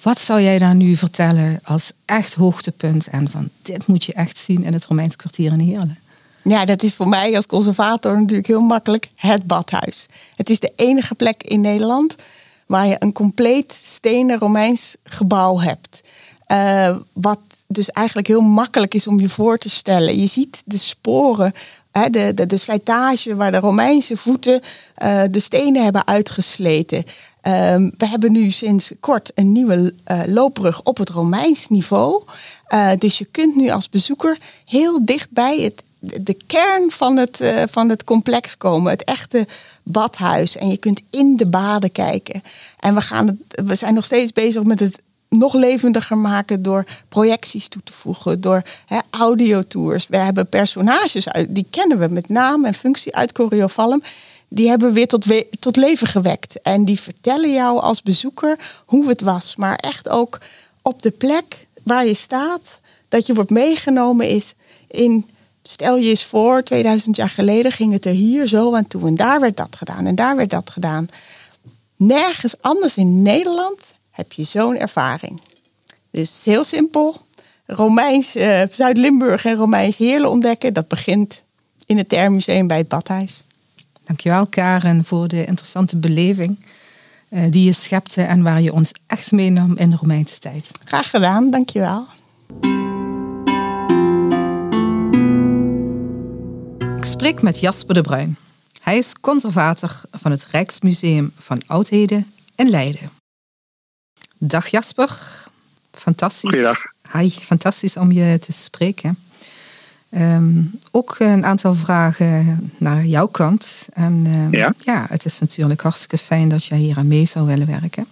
Wat 0.01 0.19
zou 0.19 0.41
jij 0.41 0.57
daar 0.57 0.75
nu 0.75 0.95
vertellen 0.95 1.59
als 1.63 1.91
echt 2.05 2.33
hoogtepunt 2.33 3.07
en 3.07 3.29
van 3.29 3.49
dit 3.61 3.87
moet 3.87 4.03
je 4.03 4.13
echt 4.13 4.37
zien 4.37 4.63
in 4.63 4.73
het 4.73 4.85
Romeins 4.85 5.15
kwartier 5.15 5.51
in 5.51 5.59
Heerlen? 5.59 5.97
Ja, 6.43 6.65
dat 6.65 6.83
is 6.83 6.93
voor 6.93 7.07
mij 7.07 7.35
als 7.35 7.45
conservator 7.45 8.19
natuurlijk 8.19 8.47
heel 8.47 8.61
makkelijk 8.61 9.09
het 9.15 9.47
badhuis. 9.47 10.07
Het 10.35 10.49
is 10.49 10.59
de 10.59 10.73
enige 10.75 11.15
plek 11.15 11.43
in 11.43 11.61
Nederland 11.61 12.15
waar 12.71 12.87
je 12.87 12.95
een 12.99 13.13
compleet 13.13 13.79
stenen 13.83 14.39
Romeins 14.39 14.95
gebouw 15.03 15.59
hebt. 15.59 16.01
Uh, 16.51 16.95
wat 17.13 17.39
dus 17.67 17.89
eigenlijk 17.89 18.27
heel 18.27 18.41
makkelijk 18.41 18.93
is 18.93 19.07
om 19.07 19.19
je 19.19 19.29
voor 19.29 19.57
te 19.57 19.69
stellen. 19.69 20.19
Je 20.19 20.27
ziet 20.27 20.61
de 20.65 20.77
sporen 20.77 21.53
de, 21.91 22.33
de, 22.33 22.45
de, 22.45 22.57
slijtage 22.57 23.35
waar 23.35 23.51
de 23.51 23.59
Romeinse 23.59 24.17
voeten 24.17 24.61
uh, 25.03 25.21
de 25.31 25.39
stenen 25.39 25.83
hebben 25.83 26.07
uitgesleten. 26.07 26.97
Um, 26.97 27.93
we 27.97 28.07
hebben 28.07 28.31
nu 28.31 28.51
sinds 28.51 28.91
kort 28.99 29.31
een 29.35 29.51
nieuwe 29.51 29.93
uh, 30.07 30.21
loopbrug 30.25 30.81
op 30.83 30.97
het 30.97 31.09
Romeins 31.09 31.67
niveau. 31.67 32.23
Dus 32.97 33.17
je 33.17 33.25
kunt 33.25 33.55
nu 33.55 33.69
als 33.69 33.89
bezoeker 33.89 34.37
heel 34.65 35.05
dichtbij 35.05 35.59
het, 35.59 35.83
de 36.01 36.37
kern 36.47 36.91
van 36.91 37.17
het, 37.17 37.39
van 37.69 37.89
het 37.89 38.03
complex 38.03 38.57
komen. 38.57 38.91
Het 38.91 39.03
echte 39.03 39.47
badhuis. 39.83 40.57
En 40.57 40.67
je 40.69 40.77
kunt 40.77 41.01
in 41.09 41.37
de 41.37 41.45
baden 41.45 41.91
kijken. 41.91 42.43
En 42.79 42.95
we, 42.95 43.01
gaan 43.01 43.27
het, 43.27 43.65
we 43.67 43.75
zijn 43.75 43.93
nog 43.93 44.05
steeds 44.05 44.31
bezig 44.33 44.63
met 44.63 44.79
het 44.79 45.01
nog 45.29 45.53
levendiger 45.53 46.17
maken 46.17 46.61
door 46.63 46.85
projecties 47.09 47.67
toe 47.67 47.81
te 47.83 47.93
voegen, 47.93 48.41
door 48.41 48.63
hè, 48.85 48.97
audiotours. 49.09 50.07
We 50.07 50.17
hebben 50.17 50.47
personages 50.49 51.29
uit, 51.29 51.55
die 51.55 51.65
kennen 51.69 51.99
we 51.99 52.07
met 52.07 52.29
naam 52.29 52.65
en 52.65 52.73
functie 52.73 53.15
uit 53.15 53.31
Coriofallum. 53.31 54.03
die 54.47 54.69
hebben 54.69 54.87
we 54.87 54.93
weer 54.93 55.07
tot, 55.07 55.25
we- 55.25 55.47
tot 55.59 55.75
leven 55.75 56.07
gewekt. 56.07 56.61
En 56.61 56.85
die 56.85 56.99
vertellen 56.99 57.51
jou 57.53 57.79
als 57.79 58.01
bezoeker 58.03 58.57
hoe 58.85 59.07
het 59.07 59.21
was. 59.21 59.55
Maar 59.55 59.75
echt 59.75 60.09
ook 60.09 60.39
op 60.81 61.01
de 61.01 61.11
plek 61.11 61.67
waar 61.83 62.05
je 62.05 62.13
staat, 62.13 62.79
dat 63.09 63.25
je 63.25 63.33
wordt 63.33 63.49
meegenomen 63.49 64.27
is 64.27 64.53
in. 64.87 65.25
Stel 65.63 65.97
je 65.97 66.09
eens 66.09 66.25
voor, 66.25 66.63
2000 66.63 67.15
jaar 67.15 67.29
geleden 67.29 67.71
ging 67.71 67.93
het 67.93 68.05
er 68.05 68.11
hier 68.11 68.47
zo 68.47 68.75
aan 68.75 68.87
toe. 68.87 69.07
En 69.07 69.15
daar 69.15 69.39
werd 69.39 69.57
dat 69.57 69.75
gedaan 69.75 70.05
en 70.05 70.15
daar 70.15 70.35
werd 70.35 70.49
dat 70.49 70.69
gedaan. 70.69 71.07
Nergens 71.95 72.61
anders 72.61 72.97
in 72.97 73.21
Nederland 73.21 73.79
heb 74.11 74.31
je 74.31 74.43
zo'n 74.43 74.77
ervaring. 74.77 75.41
Dus 76.11 76.29
het 76.29 76.37
is 76.37 76.45
heel 76.45 76.63
simpel. 76.63 77.21
Romeins, 77.65 78.35
eh, 78.35 78.61
Zuid-Limburg 78.71 79.45
en 79.45 79.55
Romeins 79.55 79.97
Heerlen 79.97 80.29
ontdekken. 80.29 80.73
Dat 80.73 80.87
begint 80.87 81.43
in 81.85 81.97
het 81.97 82.09
Termuseum 82.09 82.67
bij 82.67 82.77
het 82.77 82.87
Badhuis. 82.87 83.43
Dankjewel 84.05 84.45
Karen 84.45 85.05
voor 85.05 85.27
de 85.27 85.45
interessante 85.45 85.97
beleving 85.97 86.59
eh, 87.29 87.43
die 87.49 87.65
je 87.65 87.73
schepte 87.73 88.21
en 88.21 88.43
waar 88.43 88.61
je 88.61 88.73
ons 88.73 88.91
echt 89.07 89.31
meenam 89.31 89.77
in 89.77 89.89
de 89.89 89.95
Romeinse 89.95 90.39
tijd. 90.39 90.71
Graag 90.83 91.09
gedaan, 91.09 91.51
dankjewel. 91.51 92.05
Ik 97.21 97.27
spreek 97.27 97.41
met 97.43 97.59
Jasper 97.59 97.93
de 97.93 98.01
Bruin. 98.01 98.37
Hij 98.81 98.97
is 98.97 99.13
conservator 99.21 100.01
van 100.11 100.31
het 100.31 100.45
Rijksmuseum 100.45 101.31
van 101.37 101.61
Oudheden 101.67 102.31
in 102.55 102.69
Leiden. 102.69 103.09
Dag 104.37 104.67
Jasper, 104.67 105.09
fantastisch. 105.91 106.49
Goeiedag. 106.49 106.83
Hi, 107.13 107.29
fantastisch 107.29 107.97
om 107.97 108.11
je 108.11 108.39
te 108.39 108.51
spreken. 108.51 109.17
Ehm, 110.09 110.61
ook 110.91 111.15
een 111.19 111.45
aantal 111.45 111.75
vragen 111.75 112.71
naar 112.77 113.05
jouw 113.05 113.27
kant. 113.27 113.87
En 113.93 114.23
ehm, 114.25 114.73
Ja. 114.83 115.05
het 115.09 115.25
is 115.25 115.39
natuurlijk 115.39 115.81
hartstikke 115.81 116.17
fijn 116.17 116.49
dat 116.49 116.65
jij 116.65 116.77
hier 116.77 116.97
aan 116.97 117.07
mee 117.07 117.25
zou 117.25 117.45
willen 117.45 117.67
werken. 117.67 118.05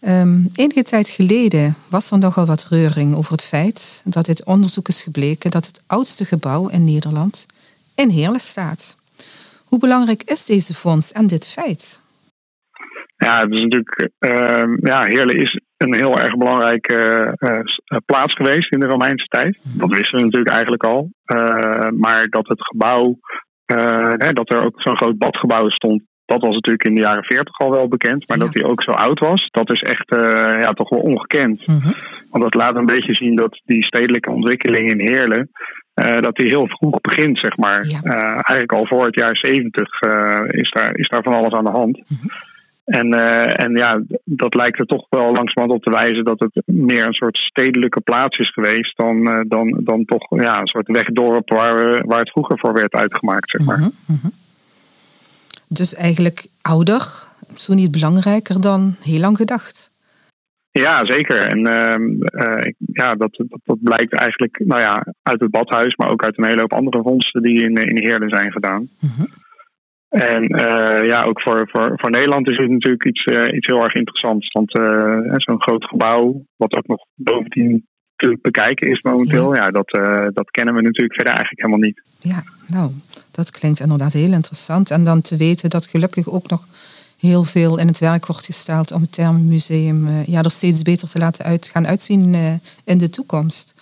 Ehm, 0.00 0.40
enige 0.54 0.82
tijd 0.82 1.08
geleden 1.08 1.76
was 1.88 2.10
er 2.10 2.18
nogal 2.18 2.46
wat 2.46 2.66
reuring 2.68 3.14
over 3.14 3.32
het 3.32 3.42
feit 3.42 4.02
dat 4.04 4.28
uit 4.28 4.44
onderzoek 4.44 4.88
is 4.88 5.02
gebleken 5.02 5.50
dat 5.50 5.66
het 5.66 5.80
oudste 5.86 6.24
gebouw 6.24 6.68
in 6.68 6.84
Nederland 6.84 7.46
in 7.96 8.08
Heerlen 8.08 8.40
staat. 8.40 8.96
Hoe 9.68 9.78
belangrijk 9.78 10.22
is 10.22 10.44
deze 10.44 10.74
vondst 10.74 11.10
en 11.10 11.26
dit 11.26 11.46
feit? 11.48 12.00
Ja, 13.16 13.38
het 13.40 13.52
is 13.52 13.62
natuurlijk. 13.62 14.10
ehm, 14.18 14.86
ja, 14.86 15.02
Heerlen 15.02 15.36
is 15.36 15.60
een 15.76 15.94
heel 15.94 16.18
erg 16.18 16.36
belangrijke 16.36 16.96
eh, 17.38 17.58
eh, 17.58 17.96
plaats 18.06 18.34
geweest 18.34 18.72
in 18.72 18.80
de 18.80 18.86
Romeinse 18.86 19.26
tijd. 19.26 19.58
Dat 19.62 19.88
wisten 19.90 20.18
we 20.18 20.24
natuurlijk 20.24 20.50
eigenlijk 20.54 20.84
al. 20.84 21.10
Eh, 21.24 21.90
maar 21.90 22.26
dat 22.28 22.48
het 22.48 22.64
gebouw. 22.66 23.18
hè, 23.66 24.32
dat 24.32 24.50
er 24.50 24.64
ook 24.64 24.82
zo'n 24.82 24.96
groot 24.96 25.18
badgebouw 25.18 25.68
stond. 25.70 26.02
Dat 26.24 26.40
was 26.40 26.54
natuurlijk 26.54 26.84
in 26.84 26.94
de 26.94 27.00
jaren 27.00 27.24
40 27.24 27.58
al 27.58 27.70
wel 27.70 27.88
bekend. 27.88 28.28
Maar 28.28 28.38
Ja. 28.38 28.44
dat 28.44 28.54
hij 28.54 28.64
ook 28.64 28.82
zo 28.82 28.90
oud 28.90 29.18
was, 29.18 29.48
dat 29.50 29.72
is 29.72 29.82
echt 29.82 30.04
ja, 30.60 30.72
toch 30.72 30.88
wel 30.88 31.00
ongekend. 31.00 31.66
Mhm. 31.66 31.90
Want 32.30 32.42
dat 32.44 32.54
laat 32.54 32.74
een 32.76 32.86
beetje 32.86 33.14
zien 33.14 33.36
dat 33.36 33.60
die 33.64 33.84
stedelijke 33.84 34.30
ontwikkeling 34.30 34.90
in 34.90 35.00
Heerlen. 35.00 35.50
Eh, 35.96 36.20
dat 36.22 36.36
die 36.36 36.48
heel 36.48 36.66
vroeg 36.66 37.00
begint, 37.00 37.38
zeg 37.38 37.56
maar. 37.56 37.86
Ja. 37.86 38.00
Eh, 38.02 38.32
eigenlijk 38.32 38.72
al 38.72 38.86
voor 38.86 39.04
het 39.04 39.14
jaar 39.14 39.36
70 39.36 40.00
eh, 40.00 40.40
is, 40.46 40.70
daar, 40.70 40.96
is 40.96 41.08
daar 41.08 41.22
van 41.22 41.34
alles 41.34 41.52
aan 41.52 41.64
de 41.64 41.70
hand. 41.70 42.00
Mhm. 42.08 42.26
En, 42.84 43.12
en 43.56 43.72
ja, 43.76 44.00
dat 44.24 44.54
lijkt 44.54 44.78
er 44.78 44.86
toch 44.86 45.06
wel 45.10 45.32
langzamerhand 45.32 45.70
op 45.72 45.82
te 45.82 45.90
wijzen 45.90 46.24
dat 46.24 46.38
het 46.40 46.62
meer 46.64 47.04
een 47.04 47.12
soort 47.12 47.36
stedelijke 47.36 48.00
plaats 48.00 48.38
is 48.38 48.50
geweest 48.50 48.96
dan, 48.96 49.44
dan, 49.48 49.80
dan 49.84 50.04
toch 50.04 50.40
ja, 50.40 50.60
een 50.60 50.66
soort 50.66 50.86
wegdorp 50.86 51.50
waar, 51.50 51.74
we- 51.74 52.02
waar 52.06 52.18
het 52.18 52.30
vroeger 52.30 52.58
voor 52.58 52.72
werd 52.72 52.92
uitgemaakt, 52.92 53.50
zeg 53.50 53.66
maar. 53.66 53.78
Mhm, 53.78 53.88
mhm. 54.06 54.26
Dus 55.68 55.94
eigenlijk 55.94 56.46
ouder, 56.62 57.02
zo 57.56 57.74
niet 57.74 57.90
belangrijker 57.90 58.60
dan 58.60 58.94
heel 59.02 59.20
lang 59.20 59.36
gedacht. 59.36 59.90
Ja, 60.82 61.06
zeker. 61.06 61.40
En 61.40 61.66
ehm, 61.66 62.22
eh, 62.22 62.72
ja, 62.92 63.14
dat, 63.14 63.42
dat, 63.48 63.60
dat 63.64 63.82
blijkt 63.82 64.12
eigenlijk 64.12 64.62
nou 64.64 64.80
ja, 64.80 65.06
uit 65.22 65.40
het 65.40 65.50
badhuis, 65.50 65.96
maar 65.96 66.10
ook 66.10 66.24
uit 66.24 66.38
een 66.38 66.46
hele 66.46 66.60
hoop 66.60 66.72
andere 66.72 67.02
vondsten 67.02 67.42
die 67.42 67.62
in, 67.62 67.74
in 67.74 68.06
Heerlen 68.06 68.28
zijn 68.28 68.52
gedaan. 68.52 68.88
Mhm. 69.00 69.24
En 70.08 70.46
eh, 70.46 71.06
ja, 71.06 71.22
ook 71.22 71.40
voor, 71.40 71.68
voor, 71.72 71.92
voor 71.96 72.10
Nederland 72.10 72.50
is 72.50 72.56
het 72.56 72.70
natuurlijk 72.70 73.04
iets, 73.04 73.24
eh, 73.24 73.56
iets 73.56 73.66
heel 73.66 73.82
erg 73.82 73.94
interessants. 73.94 74.52
Want 74.52 74.74
eh, 74.74 75.32
zo'n 75.34 75.62
groot 75.62 75.84
gebouw, 75.84 76.44
wat 76.56 76.76
ook 76.76 76.86
nog 76.86 77.04
bovendien 77.14 77.86
te 78.16 78.38
bekijken 78.42 78.88
is 78.90 79.02
momenteel, 79.02 79.54
ja, 79.54 79.70
dat, 79.70 79.90
dat 80.34 80.50
kennen 80.50 80.74
we 80.74 80.82
natuurlijk 80.82 81.14
verder 81.14 81.32
eigenlijk 81.32 81.60
helemaal 81.60 81.86
niet. 81.86 82.02
Ja, 82.20 82.42
nou, 82.66 82.90
dat 83.30 83.50
klinkt 83.50 83.80
inderdaad 83.80 84.12
heel 84.12 84.32
interessant. 84.32 84.90
En 84.90 85.04
dan 85.04 85.20
te 85.20 85.36
weten 85.36 85.70
dat 85.70 85.86
gelukkig 85.86 86.30
ook 86.30 86.48
nog 86.48 86.66
heel 87.20 87.44
veel 87.44 87.78
in 87.78 87.86
het 87.86 87.98
werk 87.98 88.26
wordt 88.26 88.44
gesteld 88.44 88.92
om 88.92 89.00
het 89.02 89.12
Thermenmuseum 89.12 90.06
eh, 90.06 90.26
ja, 90.26 90.42
er 90.42 90.50
steeds 90.50 90.82
beter 90.82 91.08
te 91.08 91.18
laten 91.18 91.44
uit, 91.44 91.68
gaan 91.68 91.86
uitzien 91.86 92.34
eh, 92.34 92.52
in 92.84 92.98
de 92.98 93.10
toekomst. 93.10 93.74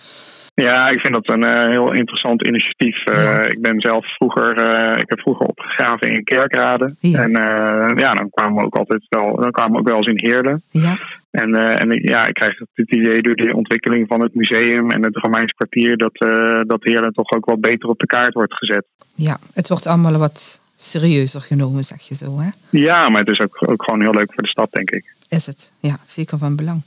Ja, 0.53 0.89
ik 0.89 0.99
vind 0.99 1.13
dat 1.13 1.29
een 1.29 1.43
eh, 1.43 1.69
heel 1.69 1.93
interessant 1.93 2.47
initiatief. 2.47 3.03
Ja. 3.05 3.41
Ik 3.41 3.61
ben 3.61 3.79
zelf 3.81 4.05
vroeger, 4.15 4.51
ik 4.99 5.09
heb 5.09 5.19
vroeger 5.19 5.45
opgegraven 5.45 6.11
in 6.13 6.23
Kerkrade. 6.23 6.95
Ja. 6.99 7.21
En 7.21 7.31
ja, 7.97 8.13
dan 8.13 8.29
kwamen 8.29 8.55
we 8.59 8.65
ook 8.65 8.75
altijd 8.75 9.05
wel, 9.09 9.35
dan 9.35 9.51
kwamen 9.51 9.71
we 9.73 9.79
ook 9.79 9.87
wel 9.87 9.97
eens 9.97 10.07
in 10.21 10.29
Heerlen. 10.29 10.61
Ja, 10.71 10.95
En, 11.31 11.53
en 11.55 11.91
ik- 11.91 12.09
ja, 12.09 12.25
ik 12.25 12.33
krijg 12.33 12.59
het 12.73 12.91
idee 12.91 13.21
door 13.21 13.35
de 13.35 13.55
ontwikkeling 13.55 14.07
van 14.07 14.21
het 14.21 14.35
museum 14.35 14.91
en 14.91 15.03
het 15.03 15.15
Romeins 15.17 15.51
kwartier 15.51 15.97
dat, 15.97 16.13
eh, 16.19 16.59
dat 16.67 16.83
Heerlen 16.83 17.13
toch 17.13 17.31
ook 17.31 17.45
wel 17.45 17.59
beter 17.59 17.89
op 17.89 17.99
de 17.99 18.05
kaart 18.05 18.33
wordt 18.33 18.53
gezet. 18.53 18.85
ja, 19.15 19.37
het 19.53 19.69
wordt 19.69 19.87
allemaal 19.87 20.17
wat 20.17 20.61
serieuzer 20.85 21.41
genomen, 21.41 21.83
zeg 21.83 22.01
je 22.01 22.15
zo, 22.15 22.39
hè? 22.39 22.49
Ja, 22.69 23.09
maar 23.09 23.19
het 23.19 23.29
is 23.29 23.39
ook, 23.39 23.69
ook 23.69 23.83
gewoon 23.83 24.01
heel 24.01 24.13
leuk 24.13 24.33
voor 24.33 24.43
de 24.43 24.49
stad, 24.49 24.71
denk 24.71 24.91
ik. 24.91 25.15
Is 25.29 25.45
het, 25.45 25.73
ja, 25.79 25.99
zeker 26.03 26.37
van 26.37 26.55
belang. 26.55 26.81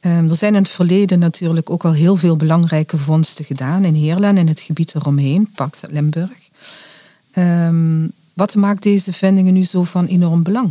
Ehm, 0.00 0.28
er 0.28 0.36
zijn 0.36 0.54
in 0.54 0.62
het 0.62 0.70
verleden 0.70 1.18
natuurlijk 1.18 1.70
ook 1.70 1.84
al 1.84 1.92
heel 1.92 2.16
veel 2.16 2.36
belangrijke 2.36 2.98
vondsten 2.98 3.44
gedaan 3.44 3.84
in 3.84 3.94
Heerlen 3.94 4.36
en 4.36 4.46
het 4.46 4.60
gebied 4.60 4.94
eromheen, 4.94 5.48
Parkstad 5.54 5.92
Limburg. 5.92 6.48
Ehm, 7.32 8.06
wat 8.34 8.54
maakt 8.54 8.82
deze 8.82 9.12
vindingen 9.12 9.54
nu 9.54 9.64
zo 9.64 9.82
van 9.82 10.06
enorm 10.06 10.42
belang? 10.42 10.70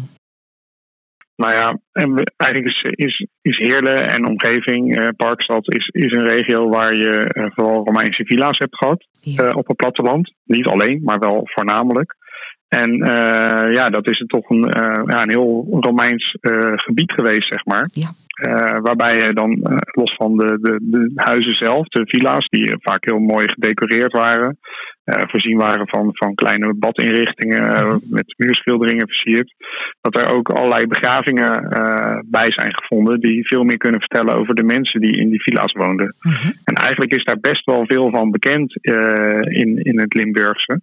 Nou 1.35 1.53
ja, 1.53 1.79
eigenlijk 2.35 2.73
is, 2.73 2.81
is, 3.05 3.27
is 3.41 3.57
Heerlen 3.57 4.07
en 4.07 4.27
omgeving, 4.27 4.97
eh, 4.97 5.07
Parkstad, 5.17 5.73
is, 5.73 5.87
is 5.87 6.11
een 6.11 6.27
regio 6.27 6.69
waar 6.69 6.95
je 6.95 7.11
eh, 7.11 7.45
vooral 7.55 7.85
Romeinse 7.85 8.25
villa's 8.25 8.57
hebt 8.57 8.77
gehad. 8.77 9.07
Ja. 9.21 9.43
eh, 9.43 9.55
op 9.55 9.67
het 9.67 9.75
platteland. 9.75 10.33
Niet 10.43 10.65
alleen, 10.65 11.01
maar 11.03 11.19
wel 11.19 11.41
voornamelijk. 11.43 12.15
En 12.67 13.01
eh, 13.01 13.71
ja, 13.71 13.89
dat 13.89 14.09
is 14.09 14.23
toch 14.27 14.49
een, 14.49 14.69
eh, 14.69 15.03
ja, 15.05 15.21
een 15.21 15.29
heel 15.29 15.67
Romeins 15.69 16.37
eh, 16.41 16.71
gebied 16.75 17.11
geweest, 17.11 17.47
zeg 17.47 17.65
maar. 17.65 17.89
Ja. 17.91 18.09
Waarbij 18.81 19.15
je 19.15 19.33
dan, 19.33 19.79
los 19.91 20.15
van 20.15 20.37
de, 20.37 20.57
de, 20.61 20.77
de 20.81 21.11
huizen 21.15 21.53
zelf, 21.53 21.87
de 21.87 22.01
villa's, 22.05 22.47
die 22.47 22.75
vaak 22.79 23.05
heel 23.05 23.19
mooi 23.19 23.49
gedecoreerd 23.49 24.11
waren, 24.11 24.57
voorzien 25.03 25.57
waren 25.57 25.87
van, 25.87 26.09
van 26.13 26.35
kleine 26.35 26.73
badinrichtingen 26.73 27.61
met 28.09 28.33
muurschilderingen 28.37 29.07
versierd, 29.07 29.53
dat 30.01 30.17
er 30.17 30.33
ook 30.33 30.49
allerlei 30.49 30.87
begravingen 30.87 31.67
bij 32.25 32.51
zijn 32.51 32.77
gevonden 32.77 33.19
die 33.19 33.47
veel 33.47 33.63
meer 33.63 33.77
kunnen 33.77 33.99
vertellen 33.99 34.35
over 34.35 34.55
de 34.55 34.63
mensen 34.63 35.01
die 35.01 35.17
in 35.17 35.29
die 35.29 35.41
villa's 35.41 35.73
woonden. 35.73 36.15
Mhm. 36.21 36.51
En 36.63 36.73
eigenlijk 36.73 37.13
is 37.13 37.23
daar 37.23 37.39
best 37.39 37.65
wel 37.65 37.85
veel 37.85 38.09
van 38.09 38.31
bekend 38.31 38.75
in, 39.49 39.83
in 39.83 39.99
het 39.99 40.13
Limburgse. 40.13 40.81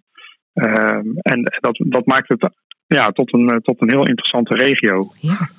Ehm, 0.55 1.17
en 1.17 1.43
dat, 1.59 1.83
dat 1.85 2.05
maakt 2.05 2.27
het 2.27 2.49
ja, 2.87 3.05
tot, 3.05 3.33
een, 3.33 3.49
eh, 3.49 3.55
tot 3.55 3.81
een 3.81 3.89
heel 3.89 4.07
interessante 4.07 4.55
regio. 4.55 5.11
Ja. 5.19 5.49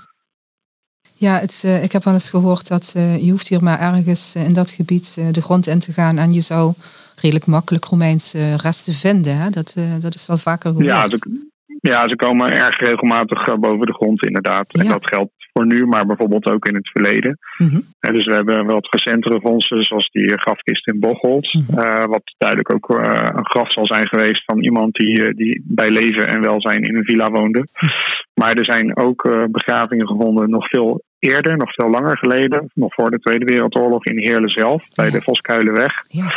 Ja, 1.19 1.39
het, 1.39 1.63
eh, 1.65 1.83
ik 1.85 1.93
heb 1.93 2.05
wel 2.05 2.15
eens 2.15 2.31
gehoord 2.31 2.69
dat 2.69 2.93
eh, 2.97 3.25
je 3.25 3.31
hoeft 3.31 3.49
hier 3.49 3.63
maar 3.63 3.81
ergens 3.81 4.37
in 4.37 4.53
dat 4.53 4.71
gebied 4.71 5.35
de 5.35 5.43
grond 5.43 5.67
in 5.67 5.79
te 5.79 5.93
gaan 5.93 6.19
en 6.19 6.33
je 6.33 6.41
zou 6.41 6.73
redelijk 7.21 7.47
makkelijk 7.47 7.85
Romeinse 7.85 8.57
resten 8.57 8.93
vinden. 8.93 9.37
Hè? 9.37 9.51
Dat, 9.51 9.75
dat 10.01 10.15
is 10.15 10.27
wel 10.27 10.39
vaker 10.39 10.71
gehoord. 10.71 10.87
Ja 10.87 11.09
ze, 11.09 11.47
ja, 11.81 12.09
ze 12.09 12.17
komen 12.17 12.53
erg 12.53 12.79
regelmatig 12.79 13.59
boven 13.59 13.87
de 13.87 13.93
grond, 13.93 14.25
inderdaad. 14.25 14.75
En 14.75 14.85
Ja. 14.85 14.91
dat 14.91 15.07
geldt 15.07 15.33
voor 15.57 15.67
nu, 15.67 15.87
maar 15.87 16.07
bijvoorbeeld 16.07 16.47
ook 16.47 16.67
in 16.67 16.75
het 16.75 16.91
verleden. 16.91 17.39
Mhm. 17.57 17.81
Dus 18.01 18.25
we 18.25 18.33
hebben 18.33 18.67
wat 18.67 18.89
recentere 18.91 19.41
vondsten, 19.41 19.85
zoals 19.85 20.09
die 20.11 20.39
grafkist 20.39 20.87
in 20.87 21.01
Bocholt. 21.01 21.55
Mhm. 21.55 21.79
eh, 21.79 22.05
wat 22.05 22.35
duidelijk 22.39 22.73
ook 22.75 22.99
eh, 22.99 23.29
een 23.35 23.47
graf 23.47 23.73
zal 23.73 23.87
zijn 23.87 24.07
geweest 24.07 24.45
van 24.45 24.63
iemand 24.63 24.95
die, 24.95 25.27
eh, 25.27 25.35
die 25.35 25.63
bij 25.65 25.91
leven 25.91 26.27
en 26.29 26.41
welzijn 26.41 26.83
in 26.83 26.97
een 26.97 27.05
villa 27.05 27.31
woonde. 27.31 27.69
Mhm. 27.75 27.93
Maar 28.35 28.55
er 28.57 28.65
zijn 28.65 28.97
ook 28.97 29.25
eh, 29.25 29.45
begravingen 29.51 30.07
gevonden 30.07 30.51
nog 30.51 30.69
veel 30.69 31.03
eerder, 31.19 31.57
nog 31.57 31.75
veel 31.75 31.91
langer 31.91 32.19
geleden. 32.19 32.71
Nog 32.75 32.95
voor 32.95 33.11
de 33.11 33.19
Tweede 33.19 33.45
Wereldoorlog 33.45 34.05
in 34.05 34.19
Heerlen 34.19 34.51
zelf, 34.51 34.85
bij 34.95 35.11
de 35.11 35.23
Voskuilenweg. 35.23 36.05
Ja. 36.09 36.33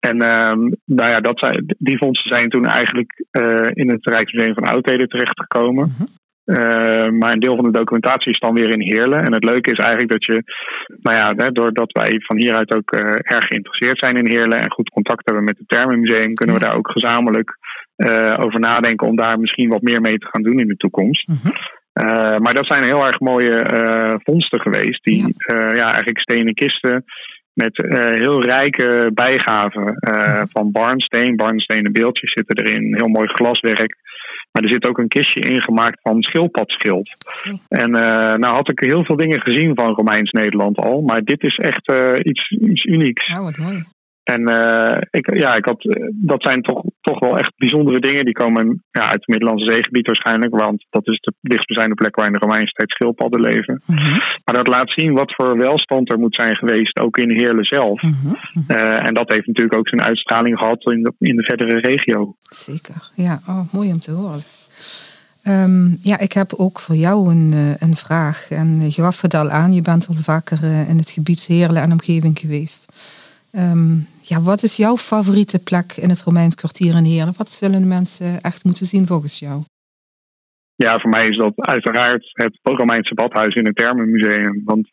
En 0.00 0.20
ehm, 0.20 0.60
nou 0.84 1.10
ja, 1.10 1.20
dat 1.20 1.38
zijn, 1.38 1.74
die 1.78 1.98
vondsten 1.98 2.28
zijn 2.36 2.48
toen 2.48 2.66
eigenlijk 2.66 3.24
eh, 3.30 3.70
in 3.72 3.90
het 3.90 4.06
Rijksmuseum 4.06 4.54
van 4.54 4.68
Oudheden 4.68 5.08
terechtgekomen. 5.08 5.94
Eh, 6.48 7.10
maar 7.10 7.32
een 7.32 7.40
deel 7.40 7.54
van 7.54 7.64
de 7.64 7.78
documentatie 7.78 8.32
is 8.32 8.38
dan 8.38 8.54
weer 8.54 8.72
in 8.72 8.92
Heerlen. 8.92 9.24
En 9.24 9.32
het 9.32 9.44
leuke 9.44 9.70
is 9.70 9.78
eigenlijk 9.78 10.10
dat 10.10 10.24
je, 10.24 10.42
nou 11.02 11.16
ja, 11.16 11.32
hè, 11.36 11.52
doordat 11.52 11.92
wij 11.92 12.20
van 12.20 12.36
hieruit 12.36 12.74
ook 12.74 12.90
eh, 12.90 13.34
erg 13.36 13.46
geïnteresseerd 13.46 13.98
zijn 13.98 14.16
in 14.16 14.28
Heerlen 14.28 14.58
en 14.58 14.72
goed 14.72 14.88
contact 14.88 15.24
hebben 15.24 15.44
met 15.44 15.58
het 15.58 15.68
Termenmuseum, 15.68 16.34
kunnen 16.34 16.56
we 16.56 16.62
daar 16.62 16.76
ook 16.76 16.90
gezamenlijk 16.90 17.58
over 18.38 18.60
nadenken 18.60 19.06
om 19.06 19.16
daar 19.16 19.40
misschien 19.40 19.68
wat 19.68 19.82
meer 19.82 20.00
mee 20.00 20.18
te 20.18 20.26
gaan 20.30 20.42
doen 20.42 20.58
in 20.58 20.68
de 20.68 20.76
toekomst. 20.76 21.28
Mhm. 21.28 22.42
maar 22.42 22.54
dat 22.54 22.66
zijn 22.66 22.84
heel 22.84 23.06
erg 23.06 23.20
mooie 23.20 23.64
vondsten 24.24 24.60
geweest. 24.60 25.04
Die 25.04 25.34
ja. 25.36 25.74
ja 25.74 25.86
eigenlijk 25.86 26.20
stenen 26.20 26.54
kisten 26.54 27.04
met 27.52 27.76
heel 28.18 28.42
rijke 28.42 29.10
bijgaven 29.14 29.94
van 30.50 30.70
barnsteen. 30.72 31.36
Barnstenen 31.36 31.92
beeldjes 31.92 32.32
zitten 32.32 32.64
erin, 32.64 32.94
heel 32.96 33.08
mooi 33.08 33.28
glaswerk. 33.28 33.96
Maar 34.52 34.62
er 34.62 34.72
zit 34.72 34.88
ook 34.88 34.98
een 34.98 35.08
kistje 35.08 35.40
ingemaakt 35.40 36.00
van 36.02 36.22
schildpadschild. 36.22 37.08
En 37.68 37.96
uh, 37.96 38.34
nou 38.34 38.54
had 38.54 38.68
ik 38.68 38.80
heel 38.80 39.04
veel 39.04 39.16
dingen 39.16 39.40
gezien 39.40 39.74
van 39.74 39.94
Romeins 39.94 40.30
Nederland 40.30 40.76
al. 40.76 41.00
Maar 41.00 41.22
dit 41.22 41.42
is 41.42 41.56
echt 41.56 41.90
uh, 41.90 42.18
iets, 42.22 42.50
iets 42.50 42.84
unieks. 42.84 43.32
Oh, 43.32 43.42
wat 43.42 43.56
mooi. 43.56 43.84
En 44.34 44.50
uh, 44.50 44.96
ik, 45.10 45.36
ja, 45.36 45.54
ik 45.54 45.64
had, 45.64 45.98
dat 46.12 46.42
zijn 46.42 46.62
toch, 46.62 46.82
toch 47.00 47.18
wel 47.18 47.38
echt 47.38 47.52
bijzondere 47.56 48.00
dingen. 48.00 48.24
Die 48.24 48.34
komen 48.34 48.82
ja, 48.90 49.02
uit 49.02 49.20
het 49.20 49.26
Middellandse 49.26 49.72
zeegebied 49.72 50.06
waarschijnlijk. 50.06 50.60
Want 50.60 50.86
dat 50.90 51.06
is 51.06 51.18
de 51.20 51.32
dichtstbijzijnde 51.40 51.94
plek 51.94 52.16
waar 52.16 52.26
in 52.26 52.32
de 52.32 52.38
Romeinse 52.38 52.72
tijd 52.72 52.90
schildpadden 52.90 53.40
leven. 53.40 53.82
Mm 53.86 53.96
-hmm. 53.96 54.20
Maar 54.44 54.54
dat 54.54 54.66
laat 54.66 54.92
zien 54.92 55.12
wat 55.12 55.34
voor 55.34 55.56
welstand 55.56 56.12
er 56.12 56.18
moet 56.18 56.34
zijn 56.34 56.56
geweest. 56.56 57.00
Ook 57.00 57.18
in 57.18 57.30
Heerlen 57.30 57.64
zelf. 57.64 58.02
Mm 58.02 58.16
-hmm. 58.22 58.36
uh, 58.68 59.06
en 59.06 59.14
dat 59.14 59.32
heeft 59.32 59.46
natuurlijk 59.46 59.76
ook 59.76 59.88
zijn 59.88 60.02
uitstraling 60.02 60.58
gehad 60.58 60.90
in 60.90 61.02
de, 61.02 61.12
in 61.18 61.36
de 61.36 61.44
verdere 61.44 61.78
regio. 61.80 62.34
Zeker, 62.40 63.10
ja. 63.14 63.40
Oh, 63.48 63.72
mooi 63.72 63.92
om 63.92 64.00
te 64.00 64.12
horen. 64.12 64.40
Um, 65.48 65.98
ja, 66.02 66.18
ik 66.18 66.32
heb 66.32 66.54
ook 66.54 66.80
voor 66.80 66.94
jou 66.94 67.30
een, 67.30 67.52
uh, 67.54 67.74
een 67.78 67.96
vraag. 67.96 68.50
En 68.50 68.80
je 68.80 69.02
gaf 69.02 69.20
het 69.20 69.34
al 69.34 69.50
aan, 69.50 69.72
je 69.72 69.82
bent 69.82 70.08
al 70.08 70.14
vaker 70.14 70.62
in 70.88 70.98
het 70.98 71.10
gebied 71.10 71.46
Heerlen 71.46 71.82
en 71.82 71.92
omgeving 71.92 72.38
geweest. 72.38 72.86
Um, 73.52 74.06
ja, 74.22 74.40
wat 74.40 74.62
is 74.62 74.76
jouw 74.76 74.96
favoriete 74.96 75.58
plek 75.62 75.92
in 75.92 76.08
het 76.08 76.22
Romeins 76.22 76.54
kwartier 76.54 76.94
in 76.96 77.04
Heerlen? 77.04 77.34
Wat 77.36 77.50
zullen 77.50 77.80
de 77.80 77.86
mensen 77.86 78.40
echt 78.40 78.64
moeten 78.64 78.86
zien 78.86 79.06
volgens 79.06 79.38
jou? 79.38 79.62
Ja, 80.74 80.98
voor 80.98 81.10
mij 81.10 81.28
is 81.28 81.36
dat 81.36 81.52
uiteraard 81.56 82.30
het 82.32 82.58
Romeinse 82.62 83.14
badhuis 83.14 83.54
in 83.54 83.66
het 83.66 83.76
Thermenmuseum. 83.76 84.62
Want 84.64 84.90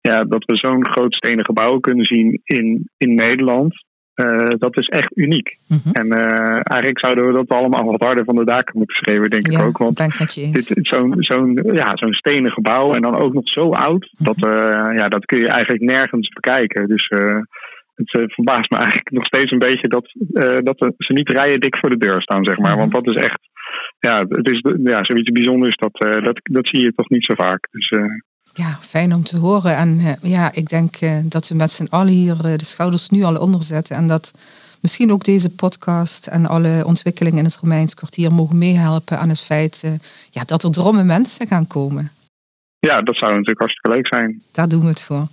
ja, 0.00 0.24
dat 0.24 0.44
we 0.44 0.56
zo'n 0.56 0.86
groot 0.86 1.14
stenen 1.14 1.44
gebouw 1.44 1.78
kunnen 1.78 2.04
zien 2.04 2.40
in, 2.44 2.88
in 2.96 3.14
Nederland, 3.14 3.84
uh, 4.14 4.46
dat 4.58 4.78
is 4.78 4.86
echt 4.86 5.16
uniek. 5.16 5.56
Mm 5.68 5.80
-hmm. 5.82 5.92
En 5.92 6.06
uh, 6.06 6.60
eigenlijk 6.62 6.98
zouden 6.98 7.26
we 7.26 7.32
dat 7.32 7.48
allemaal 7.48 7.84
wat 7.84 8.02
harder 8.02 8.24
van 8.24 8.36
de 8.36 8.44
daken 8.44 8.78
moeten 8.78 8.96
schreeuwen, 8.96 9.30
denk 9.30 9.50
ja, 9.50 9.58
ik 9.58 9.64
ook. 9.64 9.78
Want 9.78 9.96
zo'n, 10.82 11.14
zo'n, 11.18 11.60
ja, 11.72 11.90
zo'n 11.94 12.12
stenen 12.12 12.50
gebouw 12.50 12.94
en 12.94 13.02
dan 13.02 13.20
ook 13.22 13.32
nog 13.32 13.48
zo 13.48 13.70
oud, 13.70 14.12
Mhm. 14.12 14.24
dat, 14.24 14.36
uh, 14.36 14.96
ja, 14.96 15.08
dat 15.08 15.24
kun 15.24 15.38
je 15.38 15.48
eigenlijk 15.48 15.82
nergens 15.82 16.28
bekijken. 16.28 16.88
Dus 16.88 17.12
het 17.96 18.34
verbaast 18.34 18.70
me 18.70 18.76
eigenlijk 18.76 19.10
nog 19.10 19.24
steeds 19.24 19.50
een 19.50 19.58
beetje 19.58 19.88
dat, 19.88 20.12
dat 20.64 20.94
ze 20.96 21.12
niet 21.12 21.30
rijen 21.30 21.60
dik 21.60 21.78
voor 21.78 21.90
de 21.90 22.06
deur 22.06 22.22
staan, 22.22 22.44
zeg 22.44 22.58
maar. 22.58 22.76
Want 22.76 22.92
dat 22.92 23.06
is 23.06 23.14
echt, 23.14 23.40
ja, 23.98 24.24
het 24.28 24.50
is 24.50 24.60
ja, 24.84 25.04
zoiets 25.04 25.30
bijzonders, 25.30 25.76
dat, 25.76 25.92
dat, 26.24 26.40
dat 26.42 26.68
zie 26.68 26.82
je 26.82 26.92
toch 26.94 27.08
niet 27.08 27.24
zo 27.24 27.34
vaak. 27.34 27.68
Dus, 27.70 27.88
ja, 28.52 28.70
fijn 28.80 29.14
om 29.14 29.22
te 29.22 29.36
horen. 29.36 29.76
En 29.76 30.18
ja, 30.22 30.52
ik 30.52 30.68
denk 30.68 30.94
dat 31.22 31.48
we 31.48 31.54
met 31.54 31.70
z'n 31.70 31.86
allen 31.90 32.12
hier 32.12 32.36
de 32.42 32.64
schouders 32.64 33.10
nu 33.10 33.22
al 33.22 33.40
onder 33.40 33.62
zetten. 33.62 33.96
En 33.96 34.06
dat 34.06 34.32
misschien 34.80 35.12
ook 35.12 35.24
deze 35.24 35.54
podcast 35.54 36.26
en 36.26 36.46
alle 36.46 36.82
ontwikkelingen 36.86 37.38
in 37.38 37.44
het 37.44 37.58
Romeins 37.62 37.94
kwartier 37.94 38.32
mogen 38.32 38.58
meehelpen 38.58 39.18
aan 39.18 39.28
het 39.28 39.42
feit 39.42 39.98
ja, 40.30 40.42
dat 40.44 40.62
er 40.62 40.70
dromme 40.70 41.04
mensen 41.04 41.46
gaan 41.46 41.66
komen. 41.66 42.10
Ja, 42.78 42.98
dat 42.98 43.16
zou 43.16 43.30
natuurlijk 43.30 43.58
hartstikke 43.58 43.96
leuk 43.96 44.06
zijn. 44.06 44.42
Daar 44.52 44.68
doen 44.68 44.80
we 44.80 44.86
het 44.86 45.02
voor. 45.02 45.28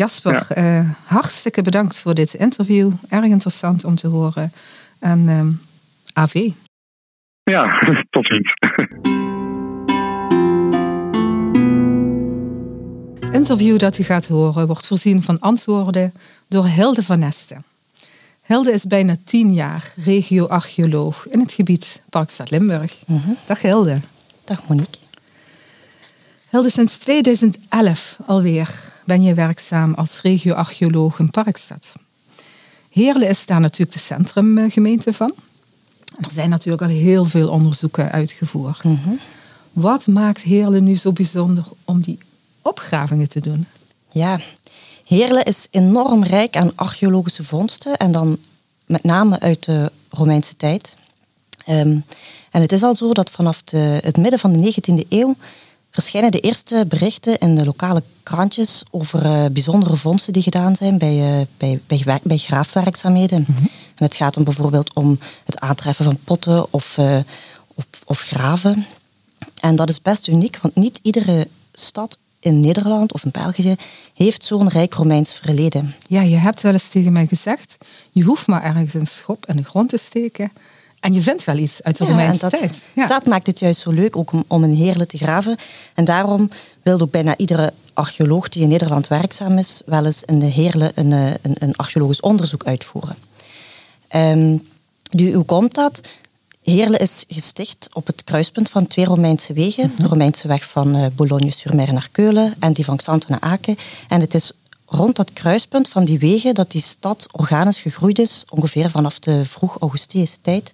Jasper, 0.00 0.62
ja. 0.62 0.84
hartstikke 1.04 1.62
bedankt 1.62 2.00
voor 2.00 2.14
dit 2.14 2.34
interview. 2.34 2.90
Erg 3.08 3.24
interessant 3.24 3.84
om 3.84 3.94
te 3.94 4.08
horen. 4.08 4.52
En 4.98 5.60
AV. 6.12 6.50
Ja, 7.42 7.78
tot 8.10 8.26
ziens. 8.26 8.54
Het 13.20 13.34
interview 13.34 13.78
dat 13.78 13.98
u 13.98 14.02
gaat 14.02 14.28
horen 14.28 14.66
wordt 14.66 14.86
voorzien 14.86 15.22
van 15.22 15.38
antwoorden 15.38 16.12
door 16.48 16.66
Hilde 16.66 17.02
van 17.02 17.18
Nesten. 17.18 17.64
Hilde 18.42 18.72
is 18.72 18.84
bijna 18.84 19.16
tien 19.24 19.54
jaar 19.54 19.92
regio-archeoloog 20.04 21.28
in 21.28 21.40
het 21.40 21.52
gebied 21.52 22.02
Parkstad 22.10 22.50
Limburg. 22.50 22.96
Mm 23.06 23.20
-hmm. 23.24 23.36
Dag 23.46 23.62
Hilde. 23.62 24.00
Dag 24.44 24.68
Monique. 24.68 24.99
Hilde, 26.50 26.70
sinds 26.70 26.96
2011 26.96 28.18
alweer 28.26 28.92
ben 29.04 29.22
je 29.22 29.34
werkzaam 29.34 29.94
als 29.94 30.20
regio-archeoloog 30.20 31.18
in 31.18 31.30
Parkstad. 31.30 31.92
Heerlen 32.90 33.28
is 33.28 33.46
daar 33.46 33.60
natuurlijk 33.60 33.92
de 33.92 33.98
centrumgemeente 33.98 35.12
van. 35.12 35.32
Er 36.20 36.30
zijn 36.30 36.50
natuurlijk 36.50 36.82
al 36.82 36.88
heel 36.88 37.24
veel 37.24 37.48
onderzoeken 37.48 38.10
uitgevoerd. 38.10 38.84
Mm 38.84 39.00
-hmm. 39.04 39.18
Wat 39.72 40.06
maakt 40.06 40.42
Heerlen 40.42 40.84
nu 40.84 40.96
zo 40.96 41.12
bijzonder 41.12 41.64
om 41.84 42.00
die 42.00 42.18
opgravingen 42.62 43.28
te 43.28 43.40
doen? 43.40 43.66
Ja, 44.08 44.40
Heerlen 45.04 45.44
is 45.44 45.66
enorm 45.70 46.24
rijk 46.24 46.56
aan 46.56 46.72
archeologische 46.74 47.44
vondsten 47.44 47.96
en 47.96 48.10
dan 48.10 48.38
met 48.86 49.04
name 49.04 49.40
uit 49.40 49.64
de 49.64 49.92
Romeinse 50.08 50.56
tijd. 50.56 50.96
Um, 51.68 52.04
en 52.50 52.60
het 52.60 52.72
is 52.72 52.82
al 52.82 52.94
zo 52.94 53.12
dat 53.12 53.30
vanaf 53.30 53.62
de, 53.62 53.98
het 54.02 54.16
midden 54.16 54.38
van 54.38 54.52
de 54.52 54.74
19e 54.74 55.08
eeuw 55.08 55.36
verschijnen 55.90 56.30
de 56.30 56.40
eerste 56.40 56.84
berichten 56.88 57.38
in 57.38 57.54
de 57.54 57.64
lokale 57.64 58.02
krantjes 58.22 58.82
over 58.90 59.24
uh, 59.24 59.44
bijzondere 59.52 59.96
vondsten 59.96 60.32
die 60.32 60.42
gedaan 60.42 60.76
zijn 60.76 60.98
bij, 60.98 61.40
uh, 61.40 61.46
bij, 61.56 61.80
bij, 61.86 62.20
bij 62.22 62.36
graafwerkzaamheden. 62.36 63.40
Mhm. 63.40 63.50
Mm 63.50 63.56
-hmm. 63.56 63.68
En 63.94 64.04
het 64.04 64.16
gaat 64.16 64.34
dan 64.34 64.44
bijvoorbeeld 64.44 64.94
om 64.94 65.18
het 65.44 65.60
aantreffen 65.60 66.04
van 66.04 66.18
potten 66.24 66.72
of, 66.72 66.96
uh, 66.98 67.18
of, 67.74 67.86
of 68.04 68.20
graven. 68.20 68.86
En 69.60 69.76
dat 69.76 69.88
is 69.88 70.02
best 70.02 70.26
uniek, 70.26 70.58
want 70.62 70.74
niet 70.74 71.00
iedere 71.02 71.48
stad 71.72 72.18
in 72.40 72.60
Nederland 72.60 73.12
of 73.12 73.24
in 73.24 73.30
België 73.30 73.74
heeft 74.14 74.44
zo'n 74.44 74.68
rijk 74.68 74.94
Romeins 74.94 75.32
verleden. 75.32 75.94
Ja, 76.02 76.20
je 76.20 76.36
hebt 76.36 76.60
wel 76.60 76.72
eens 76.72 76.88
tegen 76.88 77.12
mij 77.12 77.26
gezegd, 77.26 77.76
je 78.12 78.22
hoeft 78.22 78.46
maar 78.46 78.62
ergens 78.62 78.94
een 78.94 79.06
schop 79.06 79.46
in 79.46 79.56
de 79.56 79.64
grond 79.64 79.88
te 79.88 79.96
steken 79.96 80.52
en 81.00 81.12
je 81.12 81.20
vindt 81.20 81.44
wel 81.44 81.56
iets 81.56 81.82
uit 81.82 81.96
de 81.96 82.04
ja, 82.04 82.10
Romeinse 82.10 82.38
dat, 82.38 82.50
tijd. 82.50 82.84
Ja. 82.94 83.06
Dat 83.06 83.26
maakt 83.26 83.46
het 83.46 83.58
juist 83.58 83.80
zo 83.80 83.90
leuk, 83.90 84.16
ook 84.16 84.32
om, 84.32 84.44
om 84.46 84.64
in 84.64 84.74
Heerlen 84.74 85.08
te 85.08 85.16
graven. 85.16 85.56
En 85.94 86.04
daarom 86.04 86.50
wil 86.82 87.00
ook 87.00 87.10
bijna 87.10 87.36
iedere 87.36 87.72
archeoloog 87.92 88.48
die 88.48 88.62
in 88.62 88.68
Nederland 88.68 89.08
werkzaam 89.08 89.58
is, 89.58 89.80
wel 89.86 90.04
eens 90.04 90.22
in 90.22 90.38
de 90.38 90.46
Heerlen 90.46 90.92
een, 90.94 91.12
een, 91.12 91.38
een 91.58 91.76
archeologisch 91.76 92.20
onderzoek 92.20 92.64
uitvoeren. 92.64 93.16
Um, 94.16 94.68
nu, 95.10 95.34
hoe 95.34 95.44
komt 95.44 95.74
dat? 95.74 96.00
Heerlen 96.62 97.00
is 97.00 97.24
gesticht 97.28 97.88
op 97.92 98.06
het 98.06 98.24
kruispunt 98.24 98.68
van 98.68 98.86
twee 98.86 99.04
Romeinse 99.04 99.52
wegen. 99.52 99.86
-hmm. 99.86 99.96
De 99.96 100.06
Romeinse 100.06 100.48
weg 100.48 100.68
van 100.68 100.96
uh, 100.96 101.06
Boulogne-sur-Mer 101.12 101.92
naar 101.92 102.08
Keulen 102.12 102.54
en 102.58 102.72
die 102.72 102.84
van 102.84 102.96
Xanten 102.96 103.30
naar 103.30 103.50
Aken. 103.50 103.76
En 104.08 104.20
het 104.20 104.34
is 104.34 104.52
rond 104.90 105.16
dat 105.16 105.32
kruispunt 105.32 105.88
van 105.88 106.04
die 106.04 106.18
wegen 106.18 106.54
dat 106.54 106.70
die 106.70 106.80
stad 106.80 107.28
organisch 107.32 107.80
gegroeid 107.80 108.18
is, 108.18 108.44
ongeveer 108.48 108.90
vanaf 108.90 109.18
de 109.18 109.44
vroeg-Augustische 109.44 110.36
tijd. 110.42 110.72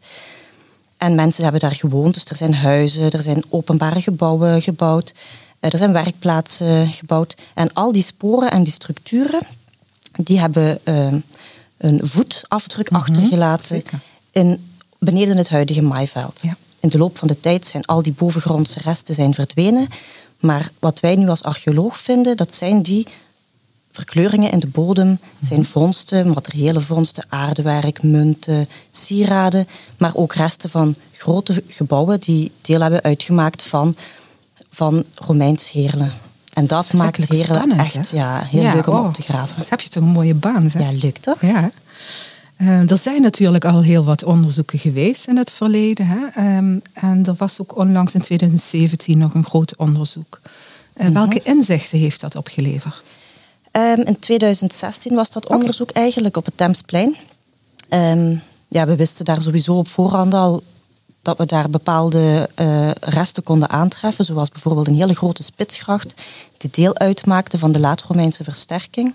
En 0.97 1.15
mensen 1.15 1.43
hebben 1.43 1.61
daar 1.61 1.75
gewoond, 1.75 2.15
dus 2.15 2.25
er 2.25 2.37
zijn 2.37 2.55
huizen, 2.55 3.11
er 3.11 3.23
zijn 3.23 3.45
openbare 3.49 4.03
gebouwen 4.03 4.63
gebouwd, 4.63 5.15
er 5.61 5.79
zijn 5.79 5.93
werkplaatsen 5.93 6.93
gebouwd. 6.93 7.37
En 7.55 7.73
al 7.73 7.93
die 7.93 8.03
sporen 8.03 8.51
en 8.51 8.63
die 8.63 8.73
structuren, 8.73 9.41
die 10.17 10.39
hebben 10.39 10.79
uh, 10.85 11.13
een 11.77 12.01
voetafdruk 12.03 12.91
mm 12.91 12.97
-hmm. 12.97 13.07
achtergelaten 13.07 13.67
Zeker. 13.67 13.99
in 14.31 14.71
beneden 14.99 15.37
het 15.37 15.49
huidige 15.49 15.83
maaiveld. 15.83 16.41
Ja. 16.43 16.57
In 16.81 16.89
de 16.89 16.99
loop 16.99 17.19
van 17.19 17.29
de 17.29 17.41
tijd 17.41 17.67
zijn 17.67 17.85
al 17.85 18.03
die 18.03 18.13
bovengrondse 18.13 18.81
resten 18.81 19.15
zijn 19.15 19.35
verdwenen. 19.35 19.89
Maar 20.39 20.71
wat 20.79 21.01
wij 21.01 21.17
nu 21.17 21.29
als 21.29 21.43
archeoloog 21.43 21.99
vinden, 21.99 22.37
dat 22.37 22.55
zijn 22.55 22.83
die 22.83 23.07
verkleuringen 23.97 24.51
in 24.51 24.59
de 24.59 24.67
bodem, 24.67 25.19
zijn 25.41 25.65
vondsten, 25.65 26.29
materiële 26.29 26.81
vondsten, 26.81 27.25
aardewerk, 27.29 28.03
munten, 28.03 28.69
sieraden, 28.91 29.69
maar 29.97 30.15
ook 30.15 30.35
resten 30.35 30.71
van 30.71 30.95
grote 31.13 31.63
gebouwen 31.69 32.21
die 32.21 32.53
deel 32.61 32.81
hebben 32.81 33.03
uitgemaakt 33.03 33.63
van, 33.63 33.97
van 34.71 35.05
Romeins 35.15 35.71
Heerlen. 35.71 36.13
En 36.53 36.67
dat 36.67 36.93
maakt 36.93 37.29
Heerlen 37.29 37.57
spannend, 37.57 37.81
echt 37.81 38.11
hè? 38.11 38.17
ja, 38.17 38.43
heel 38.43 38.63
ja, 38.63 38.75
leuk 38.75 38.87
om 38.87 38.95
oh, 38.95 39.07
op 39.07 39.15
te 39.15 39.23
graven. 39.23 39.55
Dat 39.59 39.71
heb 39.71 39.81
je 39.81 39.89
toch 39.89 40.03
een 40.03 40.09
mooie 40.09 40.35
baan, 40.35 40.71
zeg? 40.71 40.83
Ja, 40.83 40.99
leuk 41.03 41.19
toch? 41.19 41.41
Ja. 41.41 41.71
Uh, 42.57 42.91
er 42.91 42.99
zijn 42.99 43.23
natuurlijk 43.23 43.65
al 43.65 43.83
heel 43.83 44.05
wat 44.05 44.25
onderzoeken 44.25 44.79
geweest 44.79 45.27
in 45.27 45.37
het 45.37 45.51
verleden. 45.51 46.07
Hè? 46.07 46.57
Um, 46.57 46.83
en 46.93 47.27
er 47.27 47.35
was 47.37 47.61
ook 47.61 47.77
onlangs 47.77 48.15
in 48.15 48.21
2017 48.21 49.19
nog 49.19 49.35
een 49.35 49.45
groot 49.45 49.77
onderzoek. 49.77 50.41
Uh, 50.43 50.51
mm 50.51 51.05
-hmm. 51.05 51.15
Welke 51.15 51.41
inzichten 51.43 51.99
heeft 51.99 52.21
dat 52.21 52.37
opgeleverd? 52.37 53.19
Um, 53.77 54.01
in 54.05 54.19
2016 54.19 55.15
was 55.15 55.31
dat 55.31 55.49
onderzoek 55.49 55.91
eigenlijk 55.91 56.37
op 56.37 56.45
het 56.45 56.57
Temsplein. 56.57 57.17
Um, 57.89 58.43
ja, 58.69 58.87
we 58.87 58.97
wisten 58.97 59.25
daar 59.25 59.43
sowieso 59.43 59.75
op 59.75 59.89
voorhand 59.89 60.35
al 60.35 60.63
dat 61.23 61.39
we 61.39 61.47
daar 61.47 61.71
bepaalde 61.71 62.49
uh, 62.61 62.91
resten 63.01 63.43
konden 63.43 63.69
aantreffen, 63.69 64.25
zoals 64.25 64.51
bijvoorbeeld 64.51 64.87
een 64.87 64.95
hele 64.95 65.15
grote 65.15 65.43
spitsgracht 65.43 66.15
die 66.57 66.71
deel 66.71 66.97
uitmaakte 66.97 67.59
van 67.59 67.73
de 67.73 67.81
laat-Romeinse 67.81 68.45
versterking. 68.45 69.15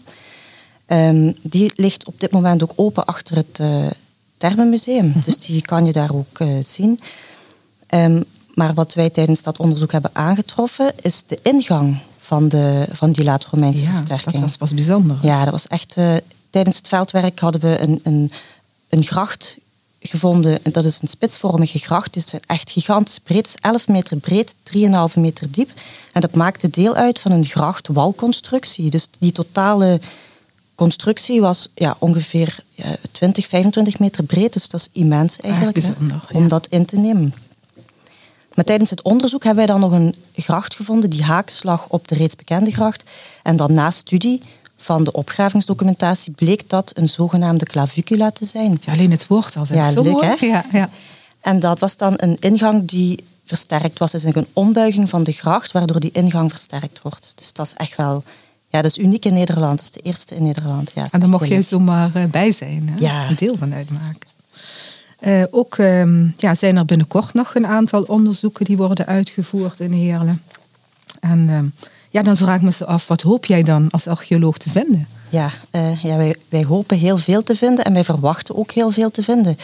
Um, 0.87 1.35
die 1.41 1.71
ligt 1.75 2.05
op 2.05 2.19
dit 2.19 2.31
moment 2.31 2.63
ook 2.63 2.73
open 2.75 3.05
achter 3.05 3.35
het, 3.35 3.59
uh, 3.61 3.85
Termenmuseum. 4.37 5.13
Dus 5.25 5.37
die 5.37 5.61
kan 5.61 5.85
je 5.85 5.91
daar 5.91 6.13
ook 6.13 6.37
zien. 6.61 6.99
Um, 7.89 8.23
maar 8.53 8.73
wat 8.73 8.93
wij 8.93 9.09
tijdens 9.09 9.43
dat 9.43 9.57
onderzoek 9.57 9.91
hebben 9.91 10.11
aangetroffen, 10.13 10.93
is 11.01 11.23
de 11.23 11.39
ingang 11.41 11.97
van, 12.21 12.47
de, 12.47 12.87
van 12.91 13.11
die 13.11 13.23
laat-Romeinse 13.23 13.81
ja, 13.81 13.87
versterking. 13.87 14.31
Dat 14.31 14.41
was, 14.41 14.57
was 14.57 14.73
bijzonder. 14.73 15.17
Ja, 15.21 15.43
dat 15.43 15.51
was 15.51 15.67
echt. 15.67 15.97
Uh, 15.97 16.15
tijdens 16.49 16.77
het 16.77 16.87
veldwerk 16.87 17.39
hadden 17.39 17.61
we 17.61 17.79
een, 17.79 17.99
een, 18.03 18.31
een 18.89 19.03
gracht 19.03 19.57
gevonden. 19.99 20.59
Dat 20.63 20.85
is 20.85 21.01
een 21.01 21.07
spitsvormige 21.07 21.79
gracht. 21.79 22.15
Het 22.15 22.25
is 22.25 22.33
echt 22.45 22.71
gigantisch 22.71 23.19
breed. 23.19 23.55
11 23.61 23.87
meter 23.87 24.17
breed, 24.17 24.55
3,5 24.75 25.19
meter 25.19 25.51
diep. 25.51 25.71
En 26.13 26.21
dat 26.21 26.35
maakte 26.35 26.69
deel 26.69 26.95
uit 26.95 27.19
van 27.19 27.31
een 27.31 27.45
grachtwalconstructie. 27.45 28.89
Dus 28.89 29.07
die 29.19 29.31
totale 29.31 29.99
constructie 30.75 31.41
was 31.41 31.69
ja, 31.75 31.95
ongeveer 31.99 32.59
ja, 32.69 32.95
20, 33.11 33.47
25 33.47 33.99
meter 33.99 34.23
breed. 34.23 34.53
Dus 34.53 34.67
dat 34.67 34.79
is 34.79 35.01
immens 35.01 35.39
eigenlijk. 35.39 35.83
om 36.31 36.47
dat 36.47 36.67
in 36.67 36.85
te 36.85 36.97
nemen. 36.97 37.33
Maar 38.61 38.69
tijdens 38.69 38.89
het 38.89 39.01
onderzoek 39.01 39.43
hebben 39.43 39.65
wij 39.65 39.75
dan 39.75 39.89
nog 39.89 39.91
een 39.91 40.15
gracht 40.35 40.75
gevonden 40.75 41.09
die 41.09 41.23
haaks 41.23 41.63
lag 41.63 41.87
op 41.87 42.07
de 42.07 42.15
reeds 42.15 42.35
bekende 42.35 42.71
gracht. 42.71 43.03
En 43.43 43.55
dan 43.55 43.73
na 43.73 43.91
studie 43.91 44.41
van 44.77 45.03
de 45.03 45.11
opgravingsdocumentatie 45.11 46.31
bleek 46.31 46.69
dat 46.69 46.91
een 46.93 47.07
zogenaamde 47.07 47.65
clavicula 47.65 48.31
te 48.31 48.45
zijn. 48.45 48.77
Ja, 48.81 48.93
alleen 48.93 49.11
het 49.11 49.27
woord 49.27 49.57
al. 49.57 49.65
Ja, 49.69 49.91
zo 49.91 50.01
leuk 50.01 50.21
hè? 50.21 50.45
Ja, 50.45 50.65
ja. 50.71 50.89
En 51.39 51.59
dat 51.59 51.79
was 51.79 51.97
dan 51.97 52.13
een 52.15 52.37
ingang 52.39 52.87
die 52.87 53.23
versterkt 53.45 53.99
was. 53.99 54.11
Dus 54.11 54.23
een 54.23 54.47
ombuiging 54.53 55.09
van 55.09 55.23
de 55.23 55.31
gracht, 55.31 55.71
waardoor 55.71 55.99
die 55.99 56.11
ingang 56.11 56.49
versterkt 56.49 57.01
wordt. 57.01 57.33
Dus 57.35 57.53
dat 57.53 57.65
is 57.65 57.73
echt 57.73 57.95
wel... 57.95 58.23
Ja, 58.69 58.81
dat 58.81 58.91
is 58.91 58.97
uniek 58.97 59.25
in 59.25 59.33
Nederland. 59.33 59.77
Dat 59.77 59.85
is 59.85 59.91
de 59.91 60.09
eerste 60.09 60.35
in 60.35 60.43
Nederland. 60.43 60.91
Ja, 60.93 61.07
en 61.09 61.19
daar 61.19 61.29
mocht 61.29 61.47
je 61.47 61.61
zomaar 61.61 62.15
eh, 62.15 62.25
bij 62.25 62.51
zijn. 62.51 62.89
Hè? 62.89 62.99
Ja. 62.99 63.29
Een 63.29 63.35
deel 63.35 63.57
van 63.57 63.73
uitmaken. 63.73 64.29
Uh, 65.27 65.43
ook 65.51 65.77
ehm, 65.77 66.27
ja, 66.37 66.55
zijn 66.55 66.77
er 66.77 66.85
binnenkort 66.85 67.33
nog 67.33 67.55
een 67.55 67.67
aantal 67.67 68.03
onderzoeken 68.03 68.65
die 68.65 68.77
worden 68.77 69.05
uitgevoerd 69.05 69.79
in 69.79 69.91
Heerlen. 69.91 70.41
En 71.19 71.49
ehm, 71.49 71.65
ja, 72.09 72.21
dan 72.21 72.37
vraag 72.37 72.55
ik 72.55 72.61
me 72.61 72.71
zo 72.71 72.83
af, 72.83 73.07
wat 73.07 73.21
hoop 73.21 73.45
jij 73.45 73.63
dan 73.63 73.87
als 73.91 74.07
archeoloog 74.07 74.57
te 74.57 74.69
vinden? 74.69 75.07
Ja, 75.29 75.49
uh, 75.71 76.03
ja 76.03 76.17
wij, 76.17 76.35
wij 76.49 76.63
hopen 76.63 76.97
heel 76.97 77.17
veel 77.17 77.43
te 77.43 77.55
vinden 77.55 77.85
en 77.85 77.93
wij 77.93 78.03
verwachten 78.03 78.55
ook 78.55 78.71
heel 78.71 78.91
veel 78.91 79.11
te 79.11 79.23
vinden. 79.23 79.57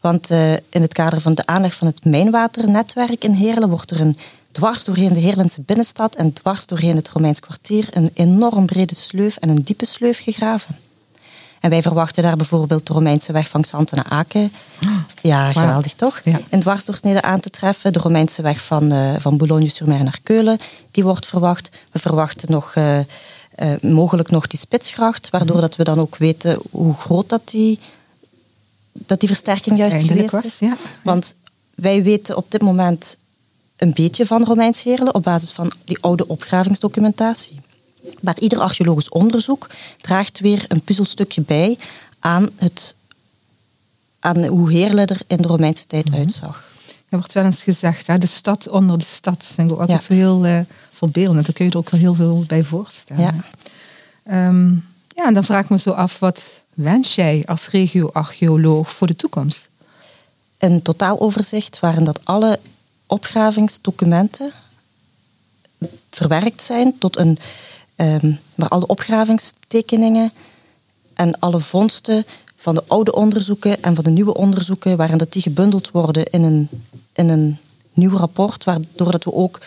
Want 0.00 0.30
uh, 0.30 0.52
in 0.52 0.82
het 0.82 0.92
kader 0.92 1.20
van 1.20 1.34
de 1.34 1.46
aanleg 1.46 1.74
van 1.74 1.86
het 1.86 2.04
mijnwaternetwerk 2.04 3.24
in 3.24 3.32
Heerlen 3.32 3.68
wordt 3.68 3.90
er 3.90 4.00
een 4.00 4.16
dwars 4.52 4.84
doorheen 4.84 5.12
de 5.12 5.20
Heerlense 5.20 5.60
binnenstad 5.60 6.14
en 6.14 6.32
dwars 6.32 6.66
doorheen 6.66 6.96
het 6.96 7.08
Romeins 7.08 7.40
kwartier 7.40 7.88
een 7.90 8.10
enorm 8.14 8.66
brede 8.66 8.94
sleuf 8.94 9.36
en 9.36 9.48
een 9.48 9.62
diepe 9.62 9.86
sleuf 9.86 10.18
gegraven. 10.18 10.76
En 11.60 11.70
wij 11.70 11.82
verwachten 11.82 12.22
daar 12.22 12.36
bijvoorbeeld 12.36 12.86
de 12.86 12.92
Romeinse 12.92 13.32
weg 13.32 13.48
van 13.48 13.60
Xanten 13.60 13.96
naar 13.96 14.08
Aken. 14.08 14.52
Ja, 15.28 15.52
geweldig 15.52 15.94
toch? 15.94 16.20
Ja. 16.24 16.40
In 16.48 16.60
dwarsdoorsnede 16.60 17.22
aan 17.22 17.40
te 17.40 17.50
treffen. 17.50 17.92
De 17.92 17.98
Romeinse 17.98 18.42
weg 18.42 18.64
van, 18.64 18.92
uh, 18.92 19.14
van 19.18 19.36
Boulogne-sur-Mer 19.36 20.04
naar 20.04 20.18
Keulen, 20.22 20.58
die 20.90 21.04
wordt 21.04 21.26
verwacht. 21.26 21.68
We 21.92 21.98
verwachten 21.98 22.50
nog, 22.50 22.74
uh, 22.74 22.98
uh, 22.98 23.04
mogelijk 23.80 24.30
nog 24.30 24.46
die 24.46 24.58
spitsgracht, 24.58 25.30
waardoor 25.30 25.60
dat 25.60 25.76
we 25.76 25.84
dan 25.84 26.00
ook 26.00 26.16
weten 26.16 26.58
hoe 26.70 26.94
groot 26.94 27.28
dat 27.28 27.48
die, 27.48 27.78
dat 28.92 29.20
die 29.20 29.28
versterking 29.28 29.78
juist 29.78 30.06
geweest 30.06 30.44
is. 30.44 30.58
Ja. 30.58 30.76
Want 31.02 31.34
wij 31.74 32.02
weten 32.02 32.36
op 32.36 32.50
dit 32.50 32.62
moment 32.62 33.16
een 33.76 33.92
beetje 33.94 34.26
van 34.26 34.44
Romeins 34.44 34.82
Heerlen 34.82 35.14
op 35.14 35.22
basis 35.22 35.52
van 35.52 35.72
die 35.84 35.98
oude 36.00 36.26
opgravingsdocumentatie. 36.26 37.60
Maar 38.20 38.38
ieder 38.38 38.58
archeologisch 38.58 39.08
onderzoek 39.08 39.66
draagt 40.00 40.40
weer 40.40 40.64
een 40.68 40.82
puzzelstukje 40.82 41.40
bij 41.40 41.78
aan, 42.18 42.48
het, 42.56 42.94
aan 44.20 44.44
hoe 44.44 44.72
Heerlen 44.72 45.06
er 45.06 45.20
in 45.26 45.36
de 45.36 45.48
Romeinse 45.48 45.86
tijd 45.86 46.10
mhm. 46.10 46.18
uitzag. 46.18 46.70
Er 47.08 47.18
wordt 47.18 47.32
wel 47.32 47.44
eens 47.44 47.62
gezegd, 47.62 48.06
hè, 48.06 48.18
de 48.18 48.26
stad 48.26 48.68
onder 48.68 48.98
de 48.98 49.04
stad. 49.04 49.52
Dat 49.56 50.02
zo 50.02 50.12
heel 50.14 50.46
uh, 50.46 50.60
verbeeldend. 50.90 51.46
Daar 51.46 51.54
kun 51.54 51.64
je 51.64 51.70
er 51.70 51.78
ook 51.78 51.90
heel 51.90 52.14
veel 52.14 52.44
bij 52.46 52.64
voorstellen. 52.64 53.42
Ja. 54.24 54.46
Um, 54.48 54.84
ja, 55.14 55.26
en 55.26 55.34
dan 55.34 55.44
vraag 55.44 55.62
ik 55.62 55.70
me 55.70 55.78
zo 55.78 55.90
af, 55.90 56.18
wat 56.18 56.44
wens 56.74 57.14
jij 57.14 57.42
als 57.46 57.68
regio-archeoloog 57.68 58.92
voor 58.92 59.06
de 59.06 59.16
toekomst? 59.16 59.68
Een 60.58 60.82
totaaloverzicht 60.82 61.80
waarin 61.80 62.04
dat 62.04 62.24
alle 62.24 62.60
opgravingsdocumenten 63.06 64.52
verwerkt 66.10 66.62
zijn 66.62 66.98
tot 66.98 67.16
een 67.16 67.38
um, 67.96 68.38
waar 68.54 68.68
alle 68.68 68.86
opgravingstekeningen 68.86 70.32
en 71.14 71.38
alle 71.38 71.60
vondsten 71.60 72.24
van 72.60 72.74
de 72.74 72.82
oude 72.86 73.14
onderzoeken 73.14 73.82
en 73.82 73.94
van 73.94 74.04
de 74.04 74.10
nieuwe 74.10 74.34
onderzoeken, 74.34 74.96
waarin 74.96 75.18
dat 75.18 75.32
die 75.32 75.42
gebundeld 75.42 75.90
worden 75.90 76.26
in 76.26 76.42
een, 76.42 76.68
in 77.12 77.28
een 77.28 77.58
nieuw 77.92 78.16
rapport, 78.16 78.64
waardoor 78.64 79.10
dat 79.10 79.24
we 79.24 79.32
ook 79.32 79.60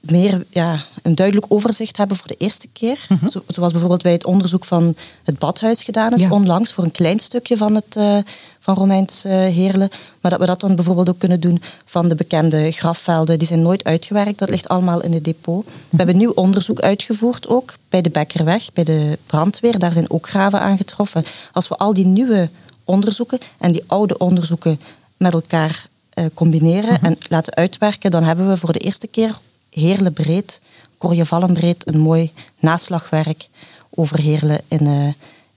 meer 0.00 0.44
ja, 0.48 0.84
een 1.02 1.14
duidelijk 1.14 1.46
overzicht 1.48 1.96
hebben 1.96 2.16
voor 2.16 2.26
de 2.26 2.36
eerste 2.38 2.68
keer. 2.72 3.06
Mhm. 3.08 3.28
zoals 3.46 3.72
bijvoorbeeld 3.72 4.02
bij 4.02 4.12
het 4.12 4.24
onderzoek 4.24 4.64
van 4.64 4.94
het 5.22 5.38
badhuis 5.38 5.82
gedaan 5.82 6.12
is, 6.12 6.28
onlangs, 6.28 6.72
voor 6.72 6.84
een 6.84 6.90
klein 6.90 7.18
stukje 7.18 7.56
van, 7.56 7.74
het, 7.74 7.96
uh, 7.96 8.18
van 8.58 8.74
Romeins 8.74 9.24
uh, 9.24 9.32
Heerlen. 9.32 9.88
Maar 10.20 10.30
dat 10.30 10.40
we 10.40 10.46
dat 10.46 10.60
dan 10.60 10.74
bijvoorbeeld 10.74 11.08
ook 11.08 11.18
kunnen 11.18 11.40
doen 11.40 11.62
van 11.84 12.08
de 12.08 12.14
bekende 12.14 12.70
grafvelden. 12.70 13.38
Die 13.38 13.48
zijn 13.48 13.62
nooit 13.62 13.84
uitgewerkt, 13.84 14.38
dat 14.38 14.50
ligt 14.50 14.68
allemaal 14.68 15.02
in 15.02 15.12
het 15.12 15.24
depot. 15.24 15.64
We 15.64 15.70
mhm. 15.88 15.96
hebben 15.96 16.16
nieuw 16.16 16.32
onderzoek 16.32 16.80
uitgevoerd 16.80 17.48
ook, 17.48 17.74
bij 17.88 18.00
de 18.00 18.10
Bekkerweg, 18.10 18.72
bij 18.72 18.84
de 18.84 19.18
brandweer. 19.26 19.78
Daar 19.78 19.92
zijn 19.92 20.10
ook 20.10 20.28
graven 20.28 20.60
aangetroffen. 20.60 21.24
Als 21.52 21.68
we 21.68 21.76
al 21.76 21.94
die 21.94 22.06
nieuwe 22.06 22.48
onderzoeken 22.84 23.38
en 23.58 23.72
die 23.72 23.84
oude 23.86 24.18
onderzoeken 24.18 24.80
met 25.16 25.32
elkaar 25.32 25.88
uh, 26.14 26.24
combineren 26.34 26.92
mhm. 26.92 27.04
en 27.04 27.18
laten 27.28 27.54
uitwerken, 27.54 28.10
dan 28.10 28.22
hebben 28.22 28.48
we 28.48 28.56
voor 28.56 28.72
de 28.72 28.78
eerste 28.78 29.06
keer 29.06 29.38
Heerlen 29.70 30.12
breed, 30.12 30.60
Corjevallen 30.98 31.52
breed, 31.52 31.86
een 31.86 32.00
mooi 32.00 32.32
naslagwerk 32.58 33.48
over 33.90 34.18
Heerlen 34.18 34.60
in, 34.68 34.86
uh, 34.86 35.06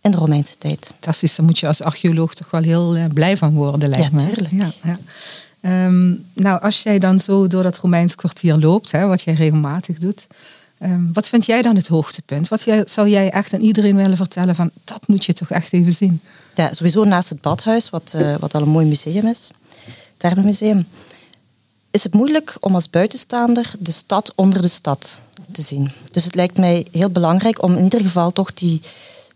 in 0.02 0.12
de 0.12 0.18
Romeinse 0.18 0.58
tijd. 0.58 0.86
Fantastisch, 0.86 1.36
daar 1.36 1.46
moet 1.46 1.60
je 1.60 1.68
als 1.68 1.82
archeoloog 1.82 2.34
toch 2.34 2.52
wel 2.52 2.62
heel 2.62 2.98
uh, 2.98 3.06
blij 3.14 3.38
van 3.38 3.54
worden, 3.54 3.90
lijkt 3.90 4.22
ja, 4.22 4.26
me. 4.26 4.48
Ja, 4.52 4.72
ja. 4.84 5.00
Um, 5.86 6.26
nou, 6.34 6.62
als 6.62 6.84
jij 6.84 7.00
dan 7.00 7.20
zo 7.20 7.48
door 7.48 7.64
dat 7.64 7.78
Romeins 7.78 8.16
kwartier 8.16 8.58
loopt, 8.58 8.92
hè, 8.92 9.06
wat 9.08 9.22
jij 9.22 9.34
regelmatig 9.34 9.98
doet, 9.98 10.28
um, 10.82 11.10
wat 11.14 11.30
vind 11.30 11.46
jij 11.46 11.62
dan 11.62 11.76
het 11.76 11.88
hoogtepunt? 11.88 12.48
Wat 12.48 12.64
jij, 12.64 12.84
zou 12.86 13.10
jij 13.10 13.32
echt 13.32 13.54
aan 13.54 13.62
iedereen 13.62 13.96
willen 13.96 14.18
vertellen 14.18 14.56
van, 14.56 14.72
dat 14.84 15.08
moet 15.08 15.26
je 15.26 15.34
toch 15.34 15.50
echt 15.50 15.74
even 15.74 15.94
zien? 15.94 16.22
Ja, 16.56 16.74
sowieso 16.74 17.04
naast 17.04 17.30
het 17.30 17.42
badhuis, 17.42 17.90
wat, 17.90 18.14
uh, 18.16 18.36
wat 18.36 18.54
al 18.54 18.62
een 18.62 18.70
mooi 18.70 18.86
museum 18.86 19.28
is, 19.28 19.52
Termenmuseum 20.18 20.86
is 21.94 22.04
het 22.04 22.14
moeilijk 22.14 22.58
om 22.60 22.76
als 22.76 22.90
buitenstaander 22.90 23.74
de 23.80 23.92
stad 23.92 24.32
onder 24.36 24.62
de 24.62 24.68
stad 24.68 25.22
te 25.52 25.62
zien. 25.62 25.92
Dus 26.12 26.24
het 26.24 26.36
lijkt 26.36 26.58
mij 26.58 26.88
heel 26.92 27.10
belangrijk 27.10 27.64
om 27.64 27.76
in 27.76 27.84
ieder 27.84 28.02
geval 28.02 28.32
toch 28.32 28.54
die, 28.54 28.82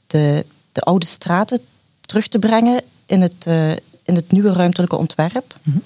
de, 0.08 0.46
de 0.72 0.82
oude 0.82 1.06
straten 1.06 1.60
terug 2.02 2.28
te 2.28 2.39
brengen 2.39 2.82
in 3.06 3.22
het, 3.22 3.46
uh, 3.48 3.72
in 4.04 4.15
het 4.15 4.32
nieuwe 4.32 4.54
ruimtelijke 4.54 4.96
ontwerp. 4.96 5.56
Mhm. 5.63 5.78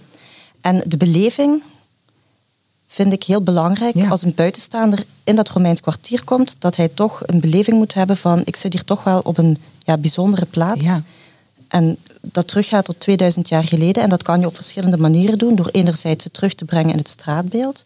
En 0.62 0.84
de 0.86 0.97
beleving 0.97 1.63
vind 2.88 3.13
ik 3.13 3.23
heel 3.23 3.43
belangrijk. 3.43 4.10
Als 4.10 4.21
een 4.21 4.36
buitenstaander 4.36 5.03
in 5.23 5.36
dat 5.36 5.49
Romeins 5.49 5.81
kwartier 5.81 6.23
komt, 6.23 6.55
dat 6.60 6.75
hij 6.75 6.88
toch 6.88 7.21
een 7.25 7.39
beleving 7.39 7.77
moet 7.77 7.93
hebben 7.93 8.17
van 8.17 8.41
ik 8.45 8.55
zit 8.55 8.73
hier 8.73 8.84
toch 8.84 9.03
wel 9.03 9.19
op 9.19 9.38
een 9.38 9.57
ja, 9.84 9.97
bijzondere 9.97 10.45
plaats. 10.45 10.86
Ja. 10.86 10.99
En 11.67 11.97
dat 12.21 12.47
teruggaat 12.47 12.86
tot 12.86 12.99
2000 12.99 13.49
jaar 13.49 13.63
geleden. 13.63 14.03
En 14.03 14.10
dat 14.10 14.23
kan 14.23 14.39
je 14.39 14.45
op 14.45 14.55
verschillende 14.55 14.97
manieren 14.97 15.38
doen. 15.38 15.55
Door 15.55 15.69
enerzijds 15.71 16.23
het 16.23 16.34
terug 16.34 16.53
te 16.53 16.65
brengen 16.65 16.91
in 16.91 16.97
het 16.97 17.10
straatbeeld. 17.10 17.86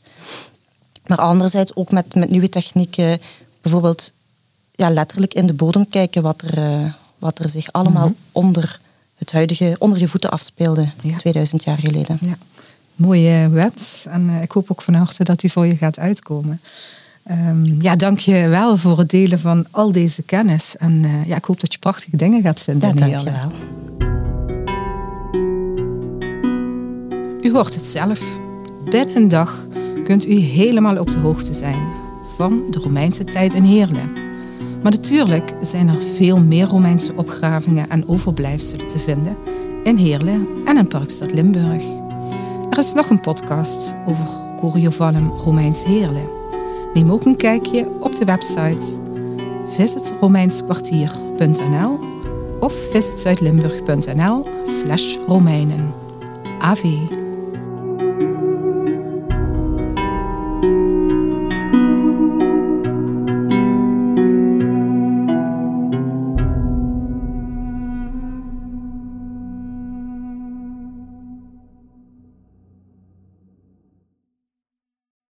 Maar 1.06 1.18
anderzijds 1.18 1.76
ook 1.76 1.92
met, 1.92 2.16
met 2.16 2.30
nieuwe 2.30 2.50
technieken. 2.50 3.22
Bijvoorbeeld 3.62 4.12
ja, 4.72 4.90
letterlijk 4.90 5.34
in 5.34 5.46
de 5.46 5.54
bodem 5.54 5.90
kijken 5.90 6.22
wat 6.22 6.42
er, 6.42 6.58
uh, 6.58 6.94
wat 7.20 7.40
er 7.40 7.50
zich 7.50 7.72
allemaal 7.72 8.08
mhm. 8.08 8.16
onder, 8.32 8.80
het 9.16 9.32
huidige, 9.32 9.76
onder 9.80 10.00
je 10.00 10.08
voeten 10.08 10.32
afspeelde. 10.32 10.88
2000 11.18 11.64
jaar 11.64 11.78
geleden. 11.78 12.18
Ja. 12.22 12.38
Mooie 12.96 13.50
wens. 13.50 14.06
En 14.10 14.30
uh, 14.30 14.42
ik 14.42 14.52
hoop 14.52 14.72
ook 14.72 14.82
van 14.82 14.94
harte 14.94 15.24
dat 15.24 15.40
die 15.40 15.52
voor 15.52 15.66
je 15.66 15.78
gaat 15.78 16.00
uitkomen. 16.00 16.62
Um, 17.32 17.82
ja, 17.82 17.96
dank 17.96 18.20
je 18.20 18.48
wel 18.48 18.78
voor 18.78 18.98
het 18.98 19.10
delen 19.10 19.40
van 19.40 19.66
al 19.72 19.92
deze 19.92 20.22
kennis. 20.22 20.76
En 20.78 21.04
uh, 21.04 21.28
ja, 21.28 21.36
ik 21.36 21.46
hoop 21.46 21.60
dat 21.60 21.74
je 21.74 21.80
prachtige 21.80 22.18
dingen 22.18 22.42
gaat 22.42 22.62
vinden. 22.62 22.90
Ja, 22.90 23.08
dank 23.08 23.24
je 23.24 23.32
wel. 23.32 23.52
U 27.46 27.52
hoort 27.52 27.74
het 27.74 27.84
zelf. 27.84 28.22
Binnen 28.90 29.16
een 29.16 29.28
dag 29.28 29.68
kunt 30.04 30.28
u 30.28 30.34
helemaal 30.34 30.98
op 30.98 31.12
de 31.12 31.20
hoogte 31.20 31.54
zijn 31.54 31.88
van 32.36 32.64
de 32.70 32.80
Romeinse 32.80 33.24
tijd 33.24 33.54
in 33.54 33.64
Heerlen. 33.64 34.12
Maar 34.84 34.92
natuurlijk 34.92 35.54
zijn 35.62 35.88
er 35.88 36.02
veel 36.16 36.40
meer 36.40 36.68
Romeinse 36.68 37.14
opgravingen 37.16 37.90
en 37.90 38.08
overblijfselen 38.08 38.88
te 38.88 39.00
vinden 39.00 39.38
in 39.84 39.98
Heerlen 39.98 40.48
en 40.66 40.78
in 40.78 40.88
Parkstad 40.88 41.34
Limburg. 41.34 41.84
Er 42.70 42.78
is 42.78 42.94
nog 42.94 43.10
een 43.10 43.20
podcast 43.20 43.94
over 44.06 44.28
Coriovallum 44.60 45.30
Romeins 45.30 45.84
Heerlen. 45.84 46.30
Neem 46.94 47.12
ook 47.12 47.26
een 47.26 47.38
kijkje 47.38 47.88
op 48.00 48.16
de 48.16 48.26
website 48.26 49.00
visitromeinskwartier.nl 49.70 52.00
of 52.60 52.74
visit 52.92 53.20
zuidlimburg.nl 53.20 54.46
slash 54.64 55.18
Romeinen. 55.28 55.94
AV. 56.60 56.84